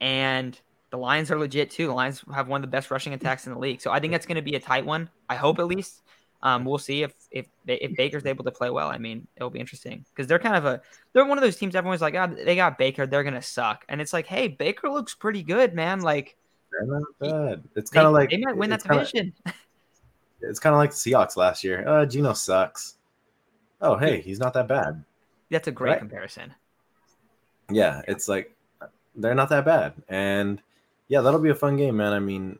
and 0.00 0.58
the 0.90 0.98
Lions 0.98 1.30
are 1.30 1.38
legit 1.38 1.70
too. 1.70 1.86
The 1.88 1.92
Lions 1.94 2.22
have 2.34 2.48
one 2.48 2.58
of 2.58 2.62
the 2.62 2.70
best 2.74 2.90
rushing 2.90 3.12
attacks 3.14 3.46
in 3.46 3.52
the 3.52 3.58
league, 3.58 3.80
so 3.80 3.90
I 3.90 4.00
think 4.00 4.12
that's 4.12 4.26
going 4.26 4.36
to 4.36 4.42
be 4.42 4.54
a 4.56 4.60
tight 4.60 4.84
one. 4.86 5.10
I 5.28 5.34
hope 5.36 5.58
at 5.58 5.66
least. 5.66 6.02
Um, 6.42 6.64
we'll 6.64 6.78
see 6.78 7.02
if 7.02 7.14
if 7.30 7.46
if 7.66 7.96
Baker's 7.96 8.26
able 8.26 8.44
to 8.44 8.50
play 8.52 8.70
well. 8.70 8.88
I 8.88 8.98
mean, 8.98 9.26
it'll 9.36 9.50
be 9.50 9.58
interesting 9.58 10.04
because 10.14 10.26
they're 10.28 10.38
kind 10.38 10.54
of 10.54 10.64
a 10.66 10.80
they're 11.12 11.24
one 11.24 11.38
of 11.38 11.42
those 11.42 11.56
teams. 11.56 11.74
Everyone's 11.74 12.02
like, 12.02 12.14
oh, 12.14 12.26
they 12.26 12.54
got 12.56 12.76
Baker, 12.78 13.06
they're 13.06 13.24
gonna 13.24 13.42
suck, 13.42 13.84
and 13.88 14.00
it's 14.00 14.12
like, 14.12 14.26
hey, 14.26 14.46
Baker 14.48 14.90
looks 14.90 15.14
pretty 15.14 15.42
good, 15.42 15.74
man. 15.74 16.00
Like, 16.02 16.36
They're 16.70 16.86
not 16.86 17.02
bad. 17.18 17.64
It's 17.74 17.90
kind 17.90 18.06
of 18.06 18.12
like 18.12 18.30
they 18.30 18.36
might 18.36 18.56
win 18.56 18.70
that 18.70 18.84
it's 18.84 19.10
kinda- 19.12 19.32
it's 20.42 20.60
kind 20.60 20.74
of 20.74 20.78
like 20.78 20.90
the 20.90 20.96
Seahawks 20.96 21.36
last 21.36 21.64
year. 21.64 21.88
Uh, 21.88 22.04
Geno 22.06 22.34
sucks. 22.34 22.96
Oh, 23.80 23.96
hey, 23.96 24.20
he's 24.20 24.38
not 24.38 24.52
that 24.54 24.68
bad. 24.68 25.02
That's 25.50 25.68
a 25.68 25.72
great 25.72 25.92
Right. 25.92 25.98
comparison. 25.98 26.54
Yeah, 27.70 28.02
it's 28.06 28.28
like 28.28 28.54
they're 29.16 29.34
not 29.34 29.48
that 29.48 29.64
bad, 29.64 29.94
and 30.08 30.60
yeah, 31.08 31.20
that'll 31.20 31.40
be 31.40 31.50
a 31.50 31.54
fun 31.54 31.76
game, 31.76 31.96
man. 31.96 32.12
I 32.12 32.18
mean, 32.18 32.58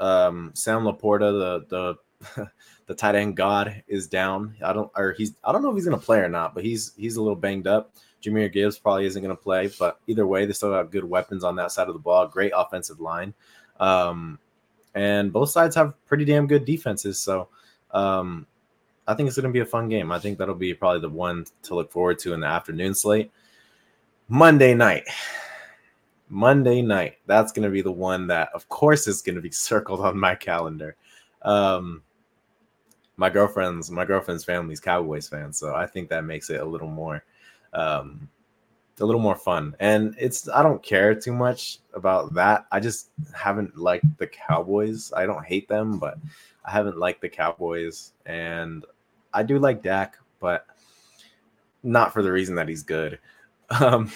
um, 0.00 0.50
Sam 0.54 0.82
Laporta, 0.82 1.66
the 1.68 1.96
the 2.36 2.48
the 2.86 2.94
tight 2.94 3.14
end 3.14 3.36
god, 3.36 3.82
is 3.88 4.06
down. 4.06 4.56
I 4.62 4.72
don't, 4.72 4.90
or 4.96 5.12
he's, 5.12 5.34
I 5.44 5.52
don't 5.52 5.62
know 5.62 5.70
if 5.70 5.76
he's 5.76 5.84
gonna 5.84 5.98
play 5.98 6.18
or 6.18 6.28
not, 6.28 6.54
but 6.54 6.64
he's 6.64 6.92
he's 6.96 7.16
a 7.16 7.22
little 7.22 7.36
banged 7.36 7.66
up. 7.66 7.92
Jahmyr 8.22 8.52
Gibbs 8.52 8.78
probably 8.78 9.06
isn't 9.06 9.22
gonna 9.22 9.36
play, 9.36 9.70
but 9.78 10.00
either 10.06 10.26
way, 10.26 10.46
they 10.46 10.52
still 10.52 10.70
got 10.70 10.90
good 10.90 11.04
weapons 11.04 11.44
on 11.44 11.56
that 11.56 11.72
side 11.72 11.88
of 11.88 11.94
the 11.94 12.00
ball. 12.00 12.26
Great 12.26 12.52
offensive 12.54 13.00
line, 13.00 13.34
um, 13.80 14.38
and 14.94 15.32
both 15.32 15.50
sides 15.50 15.76
have 15.76 15.94
pretty 16.06 16.24
damn 16.24 16.46
good 16.46 16.64
defenses. 16.64 17.18
So, 17.18 17.48
um, 17.92 18.46
I 19.06 19.14
think 19.14 19.28
it's 19.28 19.36
gonna 19.36 19.50
be 19.50 19.60
a 19.60 19.66
fun 19.66 19.88
game. 19.88 20.12
I 20.12 20.18
think 20.18 20.38
that'll 20.38 20.54
be 20.54 20.74
probably 20.74 21.00
the 21.00 21.08
one 21.08 21.46
to 21.62 21.74
look 21.74 21.90
forward 21.90 22.18
to 22.20 22.34
in 22.34 22.40
the 22.40 22.46
afternoon 22.46 22.94
slate. 22.94 23.30
Monday 24.28 24.74
night. 24.74 25.04
Monday 26.28 26.82
night. 26.82 27.18
That's 27.26 27.52
going 27.52 27.64
to 27.64 27.70
be 27.70 27.82
the 27.82 27.92
one 27.92 28.26
that, 28.28 28.50
of 28.54 28.68
course, 28.68 29.06
is 29.06 29.22
going 29.22 29.36
to 29.36 29.42
be 29.42 29.50
circled 29.52 30.00
on 30.00 30.18
my 30.18 30.34
calendar. 30.34 30.96
Um, 31.42 32.02
my 33.16 33.30
girlfriend's 33.30 33.90
my 33.90 34.04
girlfriend's 34.04 34.44
family's 34.44 34.80
Cowboys 34.80 35.28
fan, 35.28 35.52
so 35.52 35.74
I 35.74 35.86
think 35.86 36.10
that 36.10 36.24
makes 36.24 36.50
it 36.50 36.60
a 36.60 36.64
little 36.64 36.88
more 36.88 37.24
um, 37.72 38.28
a 39.00 39.04
little 39.04 39.20
more 39.20 39.36
fun. 39.36 39.74
And 39.80 40.14
it's 40.18 40.48
I 40.48 40.62
don't 40.62 40.82
care 40.82 41.14
too 41.14 41.32
much 41.32 41.78
about 41.94 42.34
that. 42.34 42.66
I 42.72 42.80
just 42.80 43.10
haven't 43.34 43.76
liked 43.76 44.18
the 44.18 44.26
Cowboys. 44.26 45.12
I 45.16 45.26
don't 45.26 45.44
hate 45.44 45.68
them, 45.68 45.98
but 45.98 46.18
I 46.64 46.70
haven't 46.70 46.98
liked 46.98 47.20
the 47.20 47.28
Cowboys. 47.28 48.12
And 48.26 48.84
I 49.32 49.42
do 49.42 49.58
like 49.58 49.82
Dak, 49.82 50.18
but 50.40 50.66
not 51.82 52.12
for 52.12 52.22
the 52.22 52.32
reason 52.32 52.54
that 52.56 52.68
he's 52.68 52.82
good. 52.82 53.18
Um, 53.80 54.12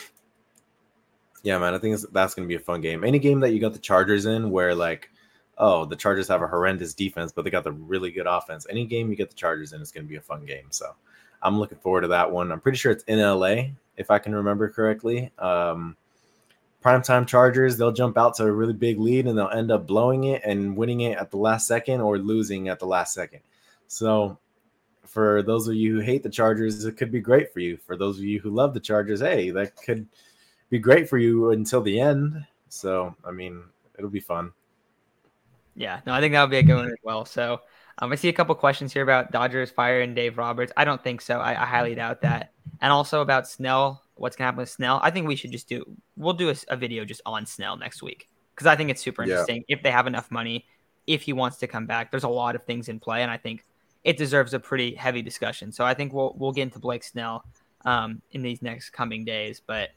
yeah, 1.42 1.59
man, 1.59 1.74
I 1.74 1.79
think 1.79 1.98
that's 2.12 2.35
going 2.35 2.46
to 2.46 2.53
be 2.53 2.61
a 2.61 2.64
fun 2.64 2.81
game. 2.81 3.05
Any 3.05 3.18
game 3.18 3.40
that 3.40 3.53
you 3.53 3.61
got 3.61 3.72
the 3.72 3.79
Chargers 3.79 4.26
in 4.26 4.50
where 4.50 4.74
like, 4.74 5.11
oh, 5.59 5.85
the 5.85 5.96
Chargers 5.96 6.29
have 6.29 6.42
a 6.42 6.46
horrendous 6.46 6.94
defense, 6.94 7.33
but 7.33 7.44
they 7.44 7.50
got 7.50 7.64
the 7.64 7.72
really 7.72 8.11
good 8.11 8.26
offense. 8.26 8.66
Any 8.68 8.87
game 8.87 9.11
you 9.11 9.16
get 9.16 9.31
the 9.31 9.37
Chargers 9.37 9.72
in 9.72 9.81
is 9.81 9.90
going 9.90 10.05
to 10.05 10.09
be 10.09 10.16
a 10.16 10.20
fun 10.20 10.44
game. 10.44 10.66
So 10.70 10.94
I'm 11.42 11.59
looking 11.59 11.79
forward 11.79 12.03
to 12.03 12.09
that 12.09 12.31
one. 12.31 12.53
I'm 12.53 12.61
pretty 12.61 12.79
sure 12.79 12.92
it's 12.92 13.05
in 13.05 13.20
LA, 13.20 13.70
if 13.96 14.11
I 14.11 14.18
can 14.18 14.35
remember 14.35 14.68
correctly. 14.68 15.33
Um, 15.38 15.96
primetime 16.85 17.26
Chargers, 17.26 17.79
they'll 17.79 17.92
jump 17.92 18.18
out 18.18 18.35
to 18.37 18.44
a 18.44 18.53
really 18.53 18.74
big 18.74 18.98
lead 18.98 19.26
and 19.26 19.38
they'll 19.38 19.48
end 19.48 19.70
up 19.70 19.87
blowing 19.87 20.24
it 20.24 20.42
and 20.44 20.76
winning 20.76 21.00
it 21.00 21.18
at 21.18 21.31
the 21.31 21.38
last 21.38 21.66
second 21.66 22.00
or 22.00 22.18
losing 22.18 22.68
at 22.68 22.79
the 22.79 22.87
last 22.87 23.14
second. 23.14 23.40
So 23.87 24.38
for 25.07 25.42
those 25.42 25.68
of 25.68 25.74
you 25.74 25.96
who 25.96 26.00
hate 26.00 26.22
the 26.22 26.31
Chargers, 26.31 26.85
it 26.85 26.96
could 26.96 27.11
be 27.11 27.20
great 27.20 27.53
for 27.53 27.61
you. 27.61 27.79
For 27.79 27.96
those 27.96 28.18
of 28.18 28.24
you 28.24 28.40
who 28.40 28.50
love 28.50 28.74
the 28.74 28.81
Chargers, 28.81 29.20
hey, 29.20 29.50
that 29.50 29.74
could– 29.76 30.07
be 30.70 30.78
great 30.78 31.09
for 31.09 31.18
you 31.18 31.50
until 31.50 31.83
the 31.83 32.00
end. 32.00 32.46
So, 32.68 33.14
I 33.24 33.33
mean, 33.33 33.64
it'll 33.98 34.11
be 34.11 34.20
fun. 34.20 34.52
Yeah, 35.74 36.00
no, 36.06 36.12
I 36.12 36.20
think 36.20 36.33
that'll 36.33 36.48
be 36.48 36.59
a 36.59 36.62
good 36.62 36.76
one 36.76 36.87
as 36.87 36.98
well. 37.02 37.24
So, 37.24 37.61
um, 37.98 38.12
I 38.12 38.14
see 38.14 38.28
a 38.28 38.33
couple 38.33 38.54
questions 38.54 38.92
here 38.92 39.02
about 39.02 39.30
Dodgers 39.30 39.70
firing 39.70 40.14
Dave 40.14 40.38
Roberts. 40.38 40.72
I 40.76 40.85
don't 40.85 41.02
think 41.02 41.20
so. 41.20 41.38
I, 41.38 41.50
I 41.50 41.66
highly 41.66 41.94
doubt 41.94 42.22
that. 42.22 42.52
And 42.80 42.92
also 42.92 43.20
about 43.20 43.48
Snell, 43.48 44.02
what's 44.14 44.37
gonna 44.37 44.46
happen 44.46 44.59
with 44.59 44.70
Snell? 44.70 45.00
I 45.02 45.11
think 45.11 45.26
we 45.26 45.37
should 45.37 45.52
just 45.52 45.68
do. 45.68 45.85
We'll 46.16 46.35
do 46.35 46.50
a, 46.50 46.54
a 46.68 46.76
video 46.76 47.04
just 47.04 47.20
on 47.26 47.44
Snell 47.44 47.76
next 47.76 48.02
week 48.02 48.28
because 48.54 48.66
I 48.66 48.76
think 48.76 48.90
it's 48.90 49.02
super 49.02 49.22
interesting. 49.22 49.64
Yeah. 49.68 49.76
If 49.76 49.83
they 49.83 49.90
have 49.90 50.06
enough 50.06 50.30
money, 50.30 50.66
if 51.06 51.22
he 51.22 51.33
wants 51.33 51.59
to 51.59 51.66
come 51.66 51.87
back, 51.87 52.11
there's 52.11 52.24
a 52.24 52.28
lot 52.28 52.54
of 52.54 52.62
things 52.64 52.88
in 52.88 53.00
play, 53.00 53.22
and 53.22 53.30
I 53.30 53.37
think 53.37 53.64
it 54.04 54.16
deserves 54.16 54.54
a 54.54 54.61
pretty 54.61 54.94
heavy 54.94 55.22
discussion. 55.22 55.72
So 55.72 55.85
I 55.85 55.94
think 55.94 56.12
we'll 56.12 56.35
we'll 56.38 56.52
get 56.52 56.62
into 56.62 56.78
Blake 56.78 57.04
Snell 57.04 57.44
um, 57.85 58.22
in 58.33 58.42
these 58.42 58.62
next 58.62 58.90
coming 58.90 59.24
days, 59.24 59.61
but 59.64 59.90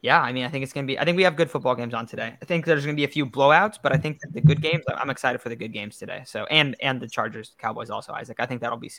yeah, 0.00 0.20
I 0.20 0.32
mean, 0.32 0.44
I 0.44 0.48
think 0.48 0.62
it's 0.62 0.72
going 0.72 0.86
to 0.86 0.92
be. 0.92 0.98
I 0.98 1.04
think 1.04 1.16
we 1.16 1.24
have 1.24 1.34
good 1.34 1.50
football 1.50 1.74
games 1.74 1.92
on 1.92 2.06
today. 2.06 2.36
I 2.40 2.44
think 2.44 2.64
there's 2.64 2.84
going 2.84 2.94
to 2.94 3.00
be 3.00 3.04
a 3.04 3.08
few 3.08 3.26
blowouts, 3.26 3.78
but 3.82 3.92
I 3.92 3.96
think 3.96 4.20
the 4.32 4.40
good 4.40 4.62
games. 4.62 4.84
I'm 4.96 5.10
excited 5.10 5.40
for 5.40 5.48
the 5.48 5.56
good 5.56 5.72
games 5.72 5.98
today. 5.98 6.22
So 6.24 6.44
and 6.46 6.76
and 6.80 7.00
the 7.00 7.08
Chargers 7.08 7.56
Cowboys 7.58 7.90
also, 7.90 8.12
Isaac. 8.12 8.36
I 8.38 8.46
think 8.46 8.60
that'll 8.60 8.78
be. 8.78 8.90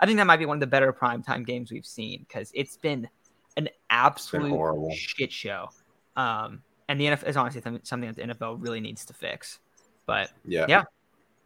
I 0.00 0.06
think 0.06 0.18
that 0.18 0.26
might 0.26 0.38
be 0.38 0.46
one 0.46 0.56
of 0.56 0.60
the 0.60 0.66
better 0.66 0.92
primetime 0.92 1.46
games 1.46 1.70
we've 1.70 1.86
seen 1.86 2.26
because 2.26 2.50
it's 2.52 2.76
been 2.76 3.08
an 3.56 3.68
absolute 3.90 4.92
shit 4.92 5.30
show. 5.30 5.68
Um, 6.16 6.62
and 6.88 7.00
the 7.00 7.04
NFL 7.06 7.28
is 7.28 7.36
honestly 7.36 7.62
something 7.84 8.12
that 8.12 8.16
the 8.16 8.34
NFL 8.34 8.56
really 8.60 8.80
needs 8.80 9.04
to 9.04 9.14
fix. 9.14 9.60
But 10.04 10.32
yeah, 10.44 10.66
yeah. 10.68 10.82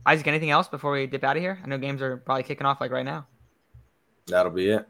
Isaac, 0.06 0.26
anything 0.26 0.50
else 0.50 0.68
before 0.68 0.92
we 0.92 1.06
dip 1.06 1.24
out 1.24 1.36
of 1.36 1.42
here? 1.42 1.58
I 1.62 1.66
know 1.66 1.76
games 1.76 2.00
are 2.00 2.16
probably 2.16 2.44
kicking 2.44 2.66
off 2.66 2.80
like 2.80 2.90
right 2.90 3.04
now. 3.04 3.26
That'll 4.26 4.52
be 4.52 4.70
it. 4.70 4.86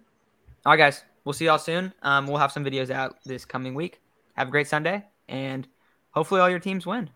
All 0.64 0.72
right, 0.72 0.76
guys. 0.76 1.02
We'll 1.24 1.32
see 1.32 1.46
y'all 1.46 1.58
soon. 1.58 1.92
Um, 2.02 2.26
we'll 2.26 2.38
have 2.38 2.52
some 2.52 2.64
videos 2.64 2.90
out 2.90 3.16
this 3.24 3.44
coming 3.44 3.74
week. 3.74 4.00
Have 4.34 4.48
a 4.48 4.50
great 4.50 4.68
Sunday, 4.68 5.04
and 5.28 5.66
hopefully 6.10 6.40
all 6.40 6.50
your 6.50 6.58
teams 6.58 6.86
win. 6.86 7.10